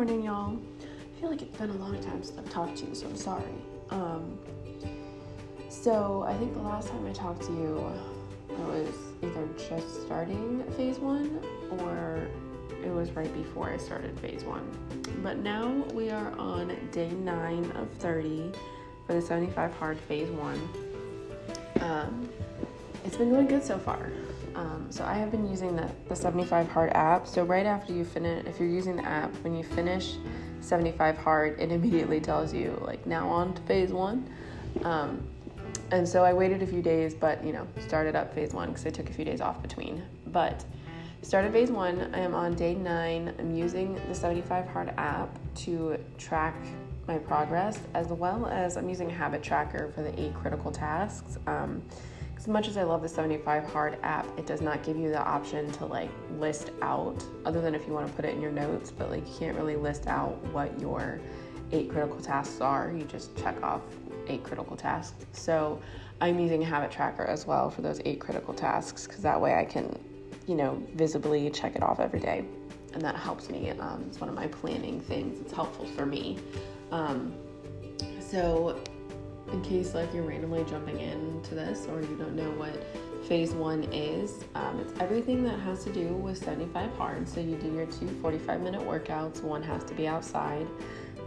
morning, 0.00 0.24
y'all. 0.24 0.56
I 0.56 1.20
feel 1.20 1.28
like 1.28 1.42
it's 1.42 1.58
been 1.58 1.68
a 1.68 1.74
long 1.74 2.02
time 2.02 2.22
since 2.22 2.38
I've 2.38 2.48
talked 2.48 2.78
to 2.78 2.86
you, 2.86 2.94
so 2.94 3.06
I'm 3.06 3.16
sorry. 3.16 3.44
Um, 3.90 4.38
so 5.68 6.24
I 6.26 6.32
think 6.38 6.54
the 6.54 6.62
last 6.62 6.88
time 6.88 7.06
I 7.06 7.12
talked 7.12 7.42
to 7.42 7.52
you, 7.52 7.92
I 8.48 8.60
was 8.62 8.94
either 9.22 9.46
just 9.58 10.00
starting 10.06 10.64
phase 10.74 10.98
one 10.98 11.44
or 11.80 12.26
it 12.82 12.88
was 12.88 13.10
right 13.10 13.30
before 13.34 13.68
I 13.68 13.76
started 13.76 14.18
phase 14.20 14.42
one. 14.42 14.66
But 15.22 15.36
now 15.36 15.68
we 15.92 16.08
are 16.08 16.32
on 16.38 16.74
day 16.92 17.10
nine 17.10 17.70
of 17.72 17.90
30 17.98 18.52
for 19.06 19.12
the 19.12 19.20
75 19.20 19.74
hard 19.74 19.98
phase 19.98 20.30
one. 20.30 20.66
Um, 21.82 22.26
it's 23.04 23.18
been 23.18 23.28
going 23.28 23.48
good 23.48 23.62
so 23.62 23.78
far. 23.78 24.10
Um, 24.60 24.88
so 24.90 25.06
I 25.06 25.14
have 25.14 25.30
been 25.30 25.48
using 25.48 25.74
the, 25.74 25.90
the 26.10 26.14
75 26.14 26.68
hard 26.68 26.92
app. 26.92 27.26
So 27.26 27.44
right 27.44 27.64
after 27.64 27.94
you 27.94 28.04
finish, 28.04 28.44
if 28.46 28.60
you're 28.60 28.68
using 28.68 28.96
the 28.96 29.06
app, 29.06 29.34
when 29.36 29.56
you 29.56 29.64
finish 29.64 30.16
75 30.60 31.16
hard, 31.16 31.58
it 31.58 31.72
immediately 31.72 32.20
tells 32.20 32.52
you 32.52 32.78
like 32.84 33.06
now 33.06 33.26
on 33.26 33.54
to 33.54 33.62
phase 33.62 33.90
one. 33.90 34.28
Um, 34.82 35.26
and 35.92 36.06
so 36.06 36.24
I 36.24 36.34
waited 36.34 36.62
a 36.62 36.66
few 36.66 36.82
days, 36.82 37.14
but 37.14 37.42
you 37.42 37.54
know, 37.54 37.66
started 37.78 38.14
up 38.14 38.34
phase 38.34 38.52
one 38.52 38.68
because 38.68 38.84
I 38.84 38.90
took 38.90 39.08
a 39.08 39.12
few 39.14 39.24
days 39.24 39.40
off 39.40 39.62
between. 39.62 40.02
But 40.26 40.62
started 41.22 41.52
phase 41.54 41.70
one. 41.70 42.14
I 42.14 42.18
am 42.18 42.34
on 42.34 42.54
day 42.54 42.74
nine. 42.74 43.34
I'm 43.38 43.56
using 43.56 43.94
the 44.08 44.14
75 44.14 44.68
hard 44.68 44.92
app 44.98 45.38
to 45.54 45.96
track 46.18 46.54
my 47.08 47.16
progress 47.16 47.78
as 47.94 48.08
well 48.08 48.44
as 48.44 48.76
I'm 48.76 48.90
using 48.90 49.10
a 49.10 49.14
habit 49.14 49.42
tracker 49.42 49.90
for 49.94 50.02
the 50.02 50.20
eight 50.20 50.34
critical 50.34 50.70
tasks. 50.70 51.38
Um, 51.46 51.82
as 52.40 52.48
much 52.48 52.68
as 52.68 52.78
I 52.78 52.84
love 52.84 53.02
the 53.02 53.08
75 53.08 53.70
hard 53.70 53.98
app, 54.02 54.26
it 54.38 54.46
does 54.46 54.62
not 54.62 54.82
give 54.82 54.96
you 54.96 55.10
the 55.10 55.22
option 55.22 55.70
to 55.72 55.84
like 55.84 56.08
list 56.38 56.70
out, 56.80 57.22
other 57.44 57.60
than 57.60 57.74
if 57.74 57.86
you 57.86 57.92
want 57.92 58.06
to 58.06 58.12
put 58.14 58.24
it 58.24 58.34
in 58.34 58.40
your 58.40 58.50
notes, 58.50 58.90
but 58.90 59.10
like 59.10 59.28
you 59.28 59.34
can't 59.38 59.58
really 59.58 59.76
list 59.76 60.06
out 60.06 60.42
what 60.46 60.80
your 60.80 61.20
eight 61.70 61.90
critical 61.90 62.18
tasks 62.18 62.62
are. 62.62 62.94
You 62.96 63.04
just 63.04 63.36
check 63.36 63.62
off 63.62 63.82
eight 64.26 64.42
critical 64.42 64.74
tasks. 64.74 65.26
So 65.32 65.82
I'm 66.22 66.40
using 66.40 66.62
a 66.62 66.64
habit 66.64 66.90
tracker 66.90 67.26
as 67.26 67.46
well 67.46 67.68
for 67.68 67.82
those 67.82 68.00
eight 68.06 68.20
critical 68.20 68.54
tasks 68.54 69.06
because 69.06 69.22
that 69.22 69.38
way 69.38 69.56
I 69.56 69.66
can, 69.66 69.98
you 70.46 70.54
know, 70.54 70.82
visibly 70.94 71.50
check 71.50 71.76
it 71.76 71.82
off 71.82 72.00
every 72.00 72.20
day. 72.20 72.46
And 72.94 73.02
that 73.02 73.16
helps 73.16 73.50
me. 73.50 73.68
Um, 73.68 74.06
it's 74.08 74.18
one 74.18 74.30
of 74.30 74.34
my 74.34 74.46
planning 74.46 74.98
things. 75.02 75.38
It's 75.42 75.52
helpful 75.52 75.84
for 75.84 76.06
me. 76.06 76.38
Um, 76.90 77.34
so 78.18 78.80
in 79.52 79.62
case 79.62 79.94
like 79.94 80.12
you're 80.14 80.22
randomly 80.22 80.64
jumping 80.64 81.00
into 81.00 81.54
this 81.54 81.86
or 81.86 82.00
you 82.00 82.16
don't 82.16 82.34
know 82.34 82.50
what 82.52 82.74
phase 83.26 83.52
one 83.52 83.84
is 83.92 84.44
um, 84.54 84.80
it's 84.80 84.98
everything 85.00 85.44
that 85.44 85.58
has 85.60 85.84
to 85.84 85.92
do 85.92 86.08
with 86.08 86.38
75 86.38 86.92
hard. 86.96 87.28
So 87.28 87.40
you 87.40 87.56
do 87.56 87.72
your 87.72 87.86
two 87.86 88.08
45 88.22 88.60
minute 88.62 88.80
workouts. 88.80 89.42
One 89.42 89.62
has 89.62 89.84
to 89.84 89.94
be 89.94 90.06
outside. 90.06 90.66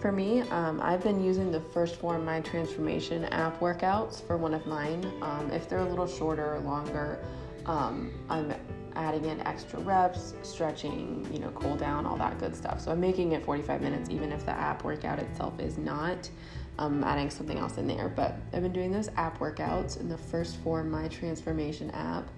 For 0.01 0.11
me 0.11 0.41
um, 0.41 0.81
i've 0.81 1.01
been 1.03 1.23
using 1.23 1.51
the 1.51 1.59
1st 1.59 1.95
Phorm 1.95 2.25
my 2.25 2.41
transformation 2.41 3.25
app 3.25 3.59
workouts 3.59 4.25
for 4.25 4.37
one 4.37 4.53
of 4.53 4.65
mine. 4.65 5.09
Um, 5.21 5.49
if 5.51 5.69
they're 5.69 5.79
a 5.79 5.89
little 5.89 6.07
shorter 6.07 6.55
or 6.55 6.59
longer 6.59 7.23
um, 7.65 8.11
i'm 8.29 8.53
adding 8.95 9.25
in 9.25 9.39
extra 9.47 9.79
reps 9.79 10.33
stretching 10.43 11.27
you 11.31 11.39
know 11.39 11.49
cool 11.51 11.75
down 11.75 12.05
all 12.05 12.17
that 12.17 12.37
good 12.39 12.55
stuff. 12.55 12.81
So 12.81 12.91
i'm 12.91 12.99
making 12.99 13.31
it 13.31 13.45
45 13.45 13.81
minutes 13.81 14.09
even 14.09 14.31
if 14.31 14.45
the 14.45 14.51
app 14.51 14.83
workout 14.83 15.19
itself 15.19 15.59
is 15.59 15.77
not 15.77 16.29
I'm 16.77 17.03
adding 17.03 17.29
something 17.29 17.57
else 17.57 17.77
in 17.77 17.87
there. 17.87 18.09
But 18.09 18.35
I've 18.53 18.63
been 18.63 18.73
doing 18.73 18.91
those 18.91 19.09
app 19.17 19.39
workouts 19.39 19.99
in 19.99 20.09
the 20.09 20.17
1st 20.17 20.57
Phorm 20.57 20.89
my 20.89 21.07
transformation 21.07 21.91
app. 21.91 22.29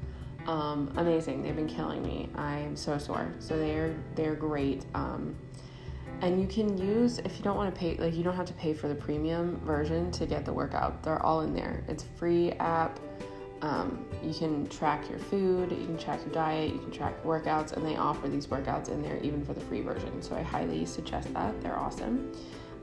Um, 0.48 0.94
amazing. 0.98 1.42
They've 1.42 1.56
been 1.56 1.68
killing 1.68 2.04
me. 2.04 2.30
I'm 2.36 2.76
so 2.76 2.98
sore. 2.98 3.32
So 3.40 3.58
they're 3.58 3.96
they're 4.16 4.36
great. 4.36 4.86
Um, 4.94 5.36
and 6.22 6.40
you 6.40 6.48
can 6.48 6.78
use 6.78 7.20
if 7.20 7.38
you 7.38 7.44
don't 7.44 7.58
want 7.58 7.74
to 7.74 7.80
pay 7.80 7.96
like 7.98 8.14
you 8.14 8.24
don't 8.24 8.36
have 8.36 8.46
to 8.46 8.54
pay 8.54 8.74
for 8.74 8.88
the 8.88 8.96
premium 8.96 9.60
version 9.66 10.12
to 10.12 10.26
get 10.26 10.46
the 10.46 10.54
workout. 10.54 11.04
They're 11.04 11.24
all 11.24 11.42
in 11.42 11.54
there. 11.54 11.84
It's 11.88 12.04
free 12.18 12.52
app. 12.54 13.00
Um, 13.62 14.06
you 14.22 14.34
can 14.34 14.68
track 14.68 15.10
your 15.10 15.18
food, 15.18 15.72
you 15.72 15.86
can 15.86 15.98
track 15.98 16.20
your 16.24 16.34
diet, 16.34 16.74
you 16.74 16.80
can 16.80 16.92
track 16.92 17.24
workouts, 17.24 17.72
and 17.72 17.84
they 17.84 17.96
offer 17.96 18.28
these 18.28 18.46
workouts 18.48 18.90
in 18.90 19.02
there 19.02 19.18
even 19.24 19.44
for 19.44 19.54
the 19.54 19.62
free 19.62 19.82
version. 19.82 20.22
So 20.22 20.36
I 20.36 20.44
highly 20.44 20.86
suggest 20.86 21.34
that. 21.34 21.60
They're 21.62 21.78
awesome. 21.78 22.32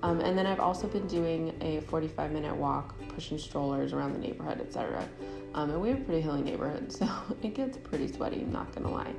Um, 0.03 0.21
and 0.21 0.37
then 0.37 0.47
I've 0.47 0.61
also 0.61 0.89
been 0.89 1.07
doing 1.07 1.55
a 1.61 1.81
45 1.83 2.33
minute 2.33 2.55
walk, 2.55 2.99
pushing 3.09 3.39
strollers 3.39 3.93
around 3.93 4.13
the 4.13 4.19
neighborhood, 4.19 4.61
etc. 4.61 5.09
Um, 5.55 5.71
and 5.71 5.81
we 5.81 5.91
have 5.91 6.01
a 6.01 6.05
pretty 6.05 6.21
hilly 6.21 6.43
neighborhood, 6.43 6.93
so 6.99 7.09
it 7.43 7.55
gets 7.55 7.77
pretty 7.77 8.09
sweaty, 8.09 8.41
I'm 8.41 8.53
not 8.53 8.75
gonna 8.75 8.91
lie. 8.91 9.15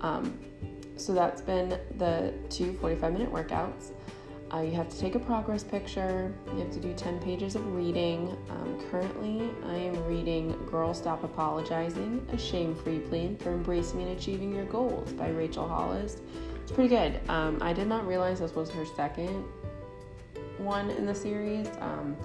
Um, 0.00 0.38
so 0.96 1.12
that's 1.12 1.40
been 1.40 1.78
the 1.98 2.32
two 2.48 2.74
45 2.74 3.12
minute 3.12 3.32
workouts. 3.32 3.90
Uh, 4.52 4.60
you 4.60 4.72
have 4.72 4.88
to 4.88 4.98
take 4.98 5.14
a 5.14 5.18
progress 5.18 5.64
picture, 5.64 6.32
you 6.52 6.58
have 6.58 6.70
to 6.70 6.78
do 6.78 6.92
10 6.92 7.20
pages 7.20 7.54
of 7.54 7.66
reading. 7.74 8.36
Um, 8.50 8.78
currently, 8.90 9.50
I 9.66 9.76
am 9.76 10.04
reading 10.04 10.54
Girl 10.66 10.92
Stop 10.92 11.24
Apologizing 11.24 12.26
A 12.32 12.38
Shame 12.38 12.74
Free 12.74 12.98
Plan 12.98 13.36
for 13.38 13.50
Embracing 13.52 14.02
and 14.02 14.10
Achieving 14.10 14.54
Your 14.54 14.66
Goals 14.66 15.10
by 15.14 15.30
Rachel 15.30 15.66
Hollis. 15.66 16.18
It's 16.62 16.70
pretty 16.70 16.90
good. 16.90 17.20
Um, 17.30 17.58
I 17.62 17.72
did 17.72 17.88
not 17.88 18.06
realize 18.06 18.40
this 18.40 18.54
was 18.54 18.68
her 18.70 18.84
second 18.94 19.42
one 20.64 20.90
in 20.90 21.06
the 21.06 21.14
series. 21.14 21.68
Um, 21.80 22.16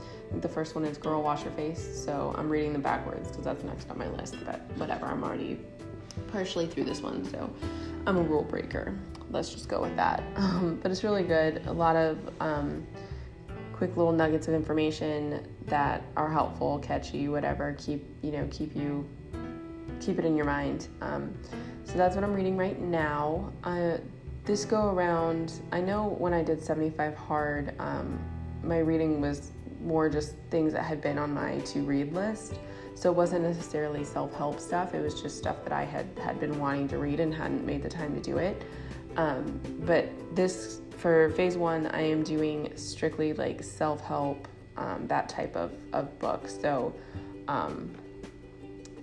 the 0.42 0.48
first 0.48 0.76
one 0.76 0.86
is 0.86 0.98
Girl 0.98 1.22
Wash 1.22 1.44
Your 1.44 1.54
Face, 1.54 2.04
so 2.06 2.34
I'm 2.38 2.50
reading 2.50 2.74
them 2.74 2.82
backwards 2.82 3.30
because 3.30 3.44
that's 3.44 3.64
next 3.64 3.90
on 3.90 3.98
my 3.98 4.08
list, 4.10 4.36
but 4.46 4.62
whatever, 4.76 5.06
I'm 5.06 5.24
already 5.24 5.60
partially 6.32 6.68
through 6.68 6.86
this 6.86 7.02
one, 7.02 7.24
so 7.26 7.50
I'm 8.06 8.18
a 8.18 8.22
rule 8.22 8.44
breaker. 8.44 8.98
Let's 9.30 9.50
just 9.50 9.68
go 9.68 9.82
with 9.82 9.96
that. 9.96 10.24
Um, 10.38 10.80
but 10.82 10.92
it's 10.92 11.04
really 11.04 11.24
good. 11.24 11.62
A 11.68 11.74
lot 11.74 11.96
of 11.96 12.18
um, 12.40 12.86
quick 13.74 13.96
little 13.98 14.12
nuggets 14.12 14.48
of 14.48 14.54
information 14.54 15.48
that 15.66 16.02
are 16.16 16.30
helpful, 16.30 16.80
catchy, 16.80 17.28
whatever. 17.28 17.76
Keep 17.78 18.06
you 18.22 18.32
know 18.32 18.48
keep 18.50 18.76
you 18.76 19.08
keep 20.00 20.20
it 20.20 20.26
in 20.26 20.36
your 20.36 20.46
mind. 20.46 20.88
Um, 21.02 21.36
so 21.84 21.94
that's 21.94 22.16
what 22.16 22.24
I'm 22.24 22.34
reading 22.34 22.58
right 22.58 22.80
now. 22.82 23.52
Uh, 23.64 23.98
this 24.48 24.64
go 24.64 24.90
around, 24.92 25.60
I 25.74 25.82
know 25.82 26.16
when 26.18 26.34
I 26.34 26.42
did 26.42 26.64
75 26.64 27.16
hard, 27.16 27.74
um, 27.80 28.18
my 28.64 28.80
reading 28.80 29.20
was 29.20 29.52
more 29.82 30.10
just 30.10 30.36
things 30.50 30.72
that 30.72 30.84
had 30.84 31.02
been 31.02 31.18
on 31.18 31.34
my 31.34 31.60
to 31.60 31.82
read 31.82 32.14
list. 32.14 32.56
So 32.96 33.12
it 33.12 33.16
wasn't 33.16 33.44
necessarily 33.44 34.06
self 34.06 34.34
help 34.34 34.60
stuff, 34.60 34.96
it 34.96 35.02
was 35.02 35.22
just 35.22 35.38
stuff 35.38 35.64
that 35.66 35.74
I 35.74 35.84
had, 35.84 36.08
had 36.24 36.40
been 36.40 36.58
wanting 36.60 36.88
to 36.88 36.98
read 36.98 37.20
and 37.20 37.34
hadn't 37.34 37.66
made 37.66 37.84
the 37.84 37.90
time 37.90 38.16
to 38.16 38.22
do 38.22 38.38
it. 38.38 38.64
Um, 39.18 39.60
but 39.82 40.10
this, 40.34 40.80
for 40.98 41.30
phase 41.32 41.58
one, 41.58 41.88
I 41.88 42.02
am 42.02 42.24
doing 42.24 42.72
strictly 42.76 43.34
like 43.34 43.62
self 43.62 44.02
help, 44.02 44.48
um, 44.78 45.08
that 45.08 45.28
type 45.28 45.58
of, 45.58 45.74
of 45.92 46.18
book. 46.20 46.48
So, 46.48 46.96
um, 47.50 47.94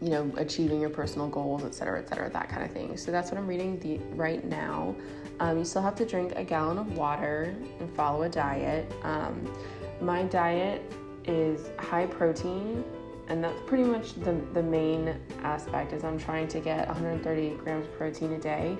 you 0.01 0.09
know, 0.09 0.33
achieving 0.37 0.81
your 0.81 0.91
personal 0.91 1.29
goals, 1.29 1.65
et 1.65 1.75
cetera, 1.75 1.99
et 1.99 2.09
cetera, 2.09 2.31
that 2.31 2.49
kind 2.49 2.65
of 2.65 2.73
thing. 2.73 2.97
So 2.97 3.13
that's 3.13 3.31
what 3.31 3.39
I'm 3.39 3.47
reading 3.47 3.79
the, 3.81 3.99
right 4.17 4.43
now. 4.45 4.95
Um, 5.41 5.59
you 5.59 5.65
still 5.65 5.83
have 5.83 5.97
to 5.97 6.07
drink 6.07 6.33
a 6.37 6.45
gallon 6.45 6.79
of 6.79 6.97
water 6.97 7.55
and 7.81 7.95
follow 7.97 8.23
a 8.23 8.29
diet. 8.29 8.91
Um, 9.03 9.53
my 10.01 10.23
diet 10.25 10.83
is 11.25 11.71
high 11.79 12.07
protein, 12.07 12.85
and 13.29 13.43
that's 13.43 13.61
pretty 13.67 13.85
much 13.85 14.15
the, 14.15 14.33
the 14.53 14.63
main 14.63 15.17
aspect 15.43 15.93
is 15.93 16.05
I'm 16.05 16.19
trying 16.19 16.49
to 16.49 16.61
get 16.61 16.87
130 16.87 17.57
grams 17.57 17.87
of 17.87 17.97
protein 17.97 18.33
a 18.35 18.39
day, 18.39 18.77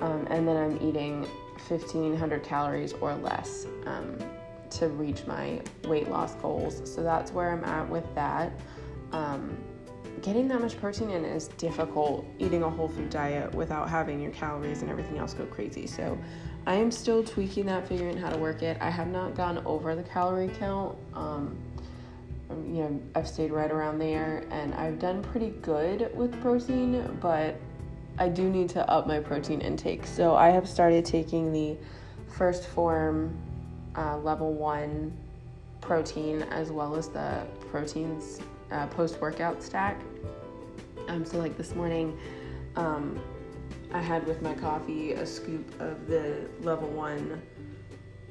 um, 0.00 0.26
and 0.30 0.46
then 0.46 0.56
I'm 0.56 0.76
eating 0.76 1.26
1500 1.68 2.42
calories 2.42 2.92
or 2.94 3.14
less 3.14 3.66
um, 3.86 4.16
to 4.70 4.88
reach 4.88 5.26
my 5.26 5.60
weight 5.84 6.08
loss 6.08 6.34
goals. 6.36 6.82
So 6.92 7.02
that's 7.02 7.32
where 7.32 7.52
I'm 7.52 7.64
at 7.64 7.88
with 7.88 8.14
that. 8.14 8.52
Um, 9.12 9.58
getting 10.22 10.48
that 10.48 10.60
much 10.60 10.78
protein 10.78 11.10
in 11.10 11.24
is 11.24 11.48
difficult 11.48 12.26
eating 12.38 12.62
a 12.62 12.70
whole 12.70 12.88
food 12.88 13.10
diet 13.10 13.54
without 13.54 13.88
having 13.88 14.20
your 14.20 14.32
calories 14.32 14.82
and 14.82 14.90
everything 14.90 15.18
else 15.18 15.34
go 15.34 15.44
crazy. 15.46 15.86
So 15.86 16.18
I 16.66 16.74
am 16.74 16.90
still 16.90 17.24
tweaking 17.24 17.66
that, 17.66 17.88
figuring 17.88 18.16
how 18.16 18.30
to 18.30 18.38
work 18.38 18.62
it. 18.62 18.76
I 18.80 18.90
have 18.90 19.08
not 19.08 19.34
gone 19.34 19.58
over 19.64 19.94
the 19.94 20.02
calorie 20.02 20.50
count. 20.58 20.96
Um, 21.14 21.56
you 22.50 22.82
know, 22.82 23.00
I've 23.14 23.28
stayed 23.28 23.52
right 23.52 23.70
around 23.70 23.98
there 23.98 24.44
and 24.50 24.74
I've 24.74 24.98
done 24.98 25.22
pretty 25.22 25.50
good 25.62 26.10
with 26.16 26.38
protein, 26.40 27.18
but 27.20 27.56
I 28.18 28.28
do 28.28 28.50
need 28.50 28.68
to 28.70 28.88
up 28.90 29.06
my 29.06 29.20
protein 29.20 29.60
intake. 29.60 30.06
So 30.06 30.34
I 30.34 30.50
have 30.50 30.68
started 30.68 31.04
taking 31.04 31.52
the 31.52 31.76
1st 32.36 32.64
Phorm 32.66 33.36
uh, 33.96 34.18
level 34.18 34.52
one 34.52 35.16
protein 35.80 36.42
as 36.42 36.70
well 36.70 36.96
as 36.96 37.08
the 37.08 37.46
proteins 37.70 38.40
uh, 38.70 38.86
post 38.88 39.20
workout 39.20 39.62
stack. 39.62 40.00
Um, 41.08 41.24
so, 41.24 41.38
like 41.38 41.56
this 41.56 41.74
morning, 41.74 42.18
um, 42.76 43.20
I 43.92 44.00
had 44.00 44.26
with 44.26 44.42
my 44.42 44.54
coffee 44.54 45.12
a 45.12 45.26
scoop 45.26 45.80
of 45.80 46.06
the 46.06 46.48
level 46.62 46.88
one 46.88 47.42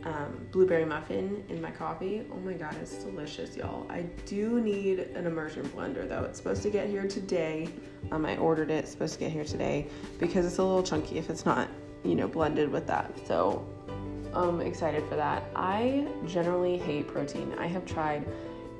um, 0.04 0.48
blueberry 0.52 0.86
muffin 0.86 1.44
in 1.50 1.62
my 1.62 1.72
coffee. 1.72 2.26
Oh 2.32 2.38
my 2.38 2.54
god, 2.54 2.76
it's 2.82 2.96
delicious, 2.96 3.58
y'all. 3.58 3.86
I 3.90 4.04
do 4.26 4.62
need 4.62 5.00
an 5.00 5.26
immersion 5.26 5.68
blender 5.70 6.08
though. 6.08 6.24
It's 6.24 6.38
supposed 6.38 6.64
to 6.64 6.70
get 6.70 6.88
here 6.88 7.08
today. 7.08 7.68
Um, 8.12 8.26
I 8.26 8.38
ordered 8.38 8.72
it. 8.72 8.76
It's 8.76 8.92
supposed 8.92 9.14
to 9.16 9.20
get 9.20 9.32
here 9.32 9.44
today 9.44 9.88
because 10.20 10.46
it's 10.46 10.58
a 10.58 10.64
little 10.64 10.84
chunky 10.84 11.18
if 11.18 11.30
it's 11.30 11.46
not, 11.46 11.68
you 12.04 12.16
know, 12.16 12.28
blended 12.28 12.72
with 12.72 12.88
that. 12.88 13.12
So 13.28 13.68
um, 14.34 14.62
excited 14.62 15.04
for 15.10 15.16
that. 15.16 15.44
I 15.56 16.08
generally 16.26 16.78
hate 16.78 17.08
protein. 17.08 17.54
I 17.58 17.68
have 17.68 17.86
tried 17.86 18.26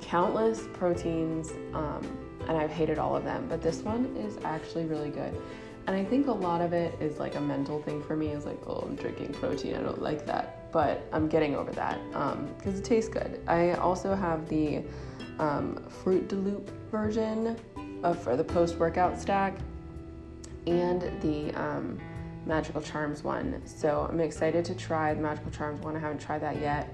countless 0.00 0.66
proteins 0.72 1.50
um, 1.74 2.00
and 2.48 2.56
I've 2.56 2.70
hated 2.70 2.98
all 2.98 3.14
of 3.14 3.24
them, 3.24 3.46
but 3.48 3.62
this 3.62 3.82
one 3.82 4.16
is 4.16 4.38
actually 4.44 4.84
really 4.84 5.10
good. 5.10 5.34
And 5.86 5.96
I 5.96 6.04
think 6.04 6.26
a 6.26 6.32
lot 6.32 6.60
of 6.60 6.72
it 6.72 6.94
is 7.00 7.18
like 7.18 7.34
a 7.34 7.40
mental 7.40 7.82
thing 7.82 8.02
for 8.02 8.16
me. 8.16 8.28
Is 8.28 8.44
like, 8.44 8.60
oh, 8.66 8.84
I'm 8.86 8.96
drinking 8.96 9.32
protein. 9.34 9.74
I 9.74 9.80
don't 9.80 10.00
like 10.00 10.26
that, 10.26 10.70
but 10.72 11.02
I'm 11.12 11.28
getting 11.28 11.56
over 11.56 11.72
that 11.72 11.98
because 12.10 12.74
um, 12.74 12.78
it 12.78 12.84
tastes 12.84 13.08
good. 13.08 13.40
I 13.46 13.72
also 13.72 14.14
have 14.14 14.48
the 14.48 14.82
um, 15.38 15.82
Fruit 15.88 16.28
de 16.28 16.36
Loop 16.36 16.70
version 16.90 17.56
of 18.02 18.22
for 18.22 18.36
the 18.36 18.44
post 18.44 18.76
workout 18.76 19.18
stack 19.18 19.58
and 20.66 21.02
the 21.22 21.52
um, 21.54 21.98
Magical 22.46 22.80
Charms 22.80 23.24
one. 23.24 23.60
So 23.66 24.06
I'm 24.08 24.20
excited 24.20 24.64
to 24.66 24.74
try 24.74 25.14
the 25.14 25.20
Magical 25.20 25.50
Charms 25.50 25.80
one. 25.80 25.96
I 25.96 25.98
haven't 25.98 26.20
tried 26.20 26.42
that 26.42 26.60
yet. 26.60 26.92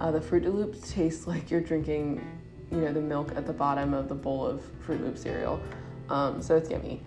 Uh, 0.00 0.10
the 0.10 0.20
Fruit 0.20 0.42
de 0.42 0.50
Loops 0.50 0.92
taste 0.92 1.26
like 1.26 1.50
you're 1.50 1.60
drinking, 1.60 2.26
you 2.72 2.78
know, 2.78 2.92
the 2.92 3.00
milk 3.00 3.32
at 3.36 3.46
the 3.46 3.52
bottom 3.52 3.92
of 3.92 4.08
the 4.08 4.14
bowl 4.14 4.46
of 4.46 4.64
Fruit 4.80 5.02
Loop 5.02 5.18
cereal. 5.18 5.60
Um, 6.08 6.40
so 6.40 6.56
it's 6.56 6.70
yummy. 6.70 7.02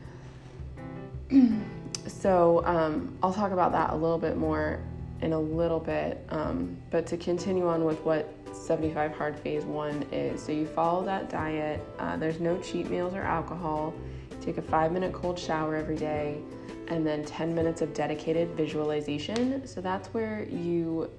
so 2.08 2.64
um, 2.66 3.18
I'll 3.24 3.34
talk 3.34 3.52
about 3.52 3.72
that 3.72 3.90
a 3.90 3.96
little 3.96 4.20
bit 4.20 4.38
more 4.38 4.80
in 5.22 5.34
a 5.34 5.40
little 5.40 5.80
bit. 5.80 6.24
Um, 6.30 6.78
but 6.92 7.08
to 7.08 7.18
continue 7.18 7.68
on 7.68 7.84
with 7.84 8.00
what 8.02 8.32
75 8.54 9.12
Hard 9.16 9.38
Phase 9.40 9.66
1 9.66 10.04
is 10.12 10.42
so 10.42 10.52
you 10.52 10.68
follow 10.68 11.04
that 11.06 11.30
diet, 11.30 11.82
uh, 12.00 12.16
there's 12.16 12.40
no 12.40 12.60
cheat 12.62 12.90
meals 12.90 13.14
or 13.14 13.22
alcohol, 13.22 13.94
take 14.42 14.58
a 14.58 14.62
five 14.62 14.92
minute 14.92 15.14
cold 15.14 15.38
shower 15.38 15.76
every 15.76 15.96
day, 15.96 16.38
and 16.88 17.06
then 17.06 17.26
10 17.26 17.56
minutes 17.56 17.82
of 17.82 17.94
dedicated 17.94 18.50
visualization. 18.52 19.66
So 19.66 19.82
that's 19.82 20.10
where 20.10 20.44
you 20.44 21.10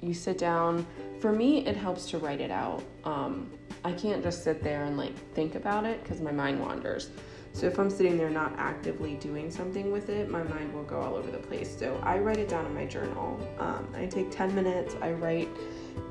you 0.00 0.14
sit 0.14 0.38
down. 0.38 0.86
For 1.18 1.32
me, 1.32 1.66
it 1.66 1.76
helps 1.76 2.08
to 2.10 2.18
write 2.18 2.40
it 2.40 2.52
out. 2.52 2.84
Um, 3.02 3.50
I 3.84 3.92
can't 3.92 4.22
just 4.22 4.44
sit 4.44 4.62
there 4.62 4.84
and 4.84 4.96
like 4.96 5.16
think 5.34 5.54
about 5.54 5.84
it 5.84 6.02
because 6.02 6.20
my 6.20 6.32
mind 6.32 6.60
wanders. 6.60 7.10
So 7.52 7.66
if 7.66 7.78
I'm 7.78 7.90
sitting 7.90 8.16
there 8.16 8.30
not 8.30 8.52
actively 8.56 9.14
doing 9.14 9.50
something 9.50 9.90
with 9.90 10.10
it, 10.10 10.30
my 10.30 10.42
mind 10.44 10.72
will 10.72 10.84
go 10.84 11.00
all 11.00 11.16
over 11.16 11.30
the 11.30 11.38
place. 11.38 11.76
So 11.76 12.00
I 12.04 12.18
write 12.18 12.36
it 12.36 12.48
down 12.48 12.66
in 12.66 12.74
my 12.74 12.86
journal. 12.86 13.40
Um, 13.58 13.88
I 13.94 14.06
take 14.06 14.30
10 14.30 14.54
minutes. 14.54 14.94
I 15.00 15.12
write 15.12 15.48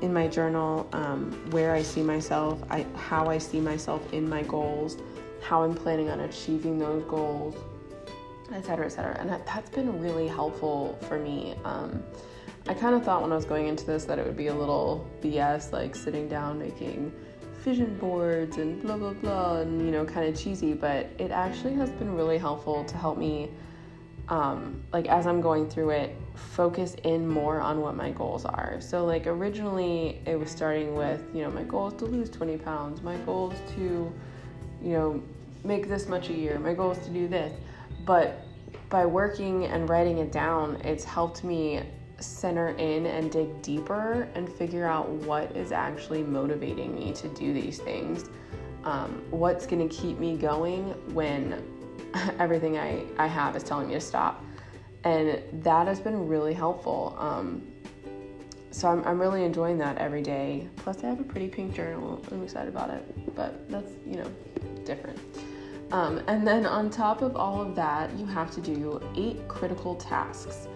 in 0.02 0.12
my 0.12 0.28
journal 0.28 0.88
um, 0.92 1.32
where 1.50 1.72
I 1.72 1.82
see 1.82 2.02
myself, 2.02 2.62
I, 2.70 2.84
how 2.94 3.28
I 3.28 3.38
see 3.38 3.60
myself 3.60 4.12
in 4.12 4.28
my 4.28 4.42
goals, 4.42 4.98
how 5.40 5.62
I'm 5.62 5.74
planning 5.74 6.10
on 6.10 6.20
achieving 6.20 6.78
those 6.78 7.02
goals, 7.04 7.56
etc., 8.52 8.86
etc. 8.86 9.16
And 9.18 9.30
that, 9.30 9.46
has 9.48 9.68
been 9.70 10.00
really 10.02 10.28
helpful 10.28 10.98
for 11.08 11.18
me. 11.18 11.54
Um, 11.64 12.02
I 12.68 12.74
kind 12.74 12.94
of 12.94 13.04
thought 13.04 13.22
when 13.22 13.32
I 13.32 13.36
was 13.36 13.46
going 13.46 13.68
into 13.68 13.86
this 13.86 14.04
that 14.04 14.18
it 14.18 14.26
would 14.26 14.36
be 14.36 14.48
a 14.48 14.54
little 14.54 15.08
BS, 15.22 15.72
like 15.72 15.96
sitting 15.96 16.28
down 16.28 16.58
making 16.58 17.12
vision 17.68 17.96
boards 17.98 18.56
and 18.56 18.80
blah 18.82 18.96
blah 18.96 19.12
blah 19.12 19.56
and 19.56 19.84
you 19.84 19.90
know 19.90 20.04
kind 20.04 20.26
of 20.26 20.40
cheesy 20.40 20.72
but 20.72 21.10
it 21.18 21.30
actually 21.30 21.74
has 21.74 21.90
been 21.90 22.14
really 22.14 22.38
helpful 22.38 22.84
to 22.84 22.96
help 22.96 23.18
me 23.18 23.50
um, 24.28 24.82
like 24.92 25.06
as 25.08 25.26
i'm 25.26 25.40
going 25.40 25.68
through 25.68 25.90
it 25.90 26.16
focus 26.38 26.94
in 27.04 27.26
more 27.28 27.60
on 27.60 27.80
what 27.80 27.96
my 27.96 28.10
goals 28.10 28.44
are. 28.44 28.80
So 28.80 29.04
like 29.04 29.26
originally 29.26 30.20
it 30.26 30.38
was 30.38 30.50
starting 30.50 30.94
with 30.94 31.22
you 31.34 31.42
know 31.42 31.50
my 31.50 31.64
goal 31.64 31.88
is 31.88 31.94
to 31.94 32.04
lose 32.04 32.30
20 32.30 32.56
pounds 32.58 33.02
my 33.02 33.16
goal 33.18 33.50
is 33.50 33.58
to 33.74 34.12
you 34.82 34.92
know 34.92 35.22
make 35.64 35.88
this 35.88 36.08
much 36.08 36.30
a 36.30 36.32
year 36.32 36.58
my 36.58 36.74
goal 36.74 36.92
is 36.92 36.98
to 37.06 37.10
do 37.10 37.28
this. 37.28 37.52
But 38.06 38.44
by 38.88 39.04
working 39.04 39.66
and 39.66 39.88
writing 39.88 40.18
it 40.18 40.32
down 40.32 40.76
it's 40.82 41.04
helped 41.04 41.44
me 41.44 41.82
center 42.20 42.70
in 42.70 43.06
and 43.06 43.30
dig 43.30 43.62
deeper 43.62 44.28
and 44.34 44.48
figure 44.48 44.86
out 44.86 45.08
what 45.08 45.54
is 45.56 45.72
actually 45.72 46.22
motivating 46.22 46.94
me 46.94 47.12
to 47.12 47.28
do 47.28 47.52
these 47.52 47.78
things. 47.78 48.30
Um, 48.84 49.22
what's 49.30 49.66
going 49.66 49.86
to 49.86 49.94
keep 49.94 50.18
me 50.18 50.36
going 50.36 50.90
when 51.14 51.62
everything 52.38 52.78
I, 52.78 53.04
I 53.18 53.26
have 53.26 53.56
is 53.56 53.62
telling 53.62 53.88
me 53.88 53.94
to 53.94 54.00
stop. 54.00 54.44
And 55.04 55.42
that 55.64 55.86
has 55.86 56.00
been 56.00 56.26
really 56.26 56.54
helpful. 56.54 57.16
Um, 57.18 57.66
so 58.70 58.88
I'm, 58.88 59.04
I'm 59.04 59.20
really 59.20 59.44
enjoying 59.44 59.78
that 59.78 59.98
every 59.98 60.22
day. 60.22 60.68
Plus, 60.76 61.02
I 61.02 61.08
have 61.08 61.20
a 61.20 61.24
pretty 61.24 61.48
pink 61.48 61.74
journal. 61.74 62.22
I'm 62.30 62.42
excited 62.42 62.68
about 62.68 62.90
it, 62.90 63.34
but 63.34 63.68
that's, 63.70 63.92
you 64.06 64.16
know, 64.16 64.30
different. 64.84 65.18
Um, 65.90 66.22
and 66.26 66.46
then 66.46 66.66
on 66.66 66.90
top 66.90 67.22
of 67.22 67.34
all 67.36 67.62
of 67.62 67.74
that, 67.76 68.12
you 68.18 68.26
have 68.26 68.50
to 68.52 68.60
do 68.60 69.00
eight 69.16 69.48
critical 69.48 69.94
tasks. 69.94 70.68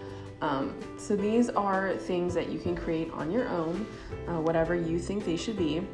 Um, 0.43 0.75
so 0.97 1.15
these 1.15 1.49
are 1.49 1.95
things 1.95 2.33
that 2.33 2.49
you 2.49 2.59
can 2.59 2.75
create 2.75 3.09
on 3.11 3.31
your 3.31 3.47
own, 3.47 3.87
uh, 4.27 4.41
whatever 4.41 4.75
you 4.75 4.99
think 4.99 5.23
they 5.23 5.37
should 5.37 5.57
be, 5.57 5.87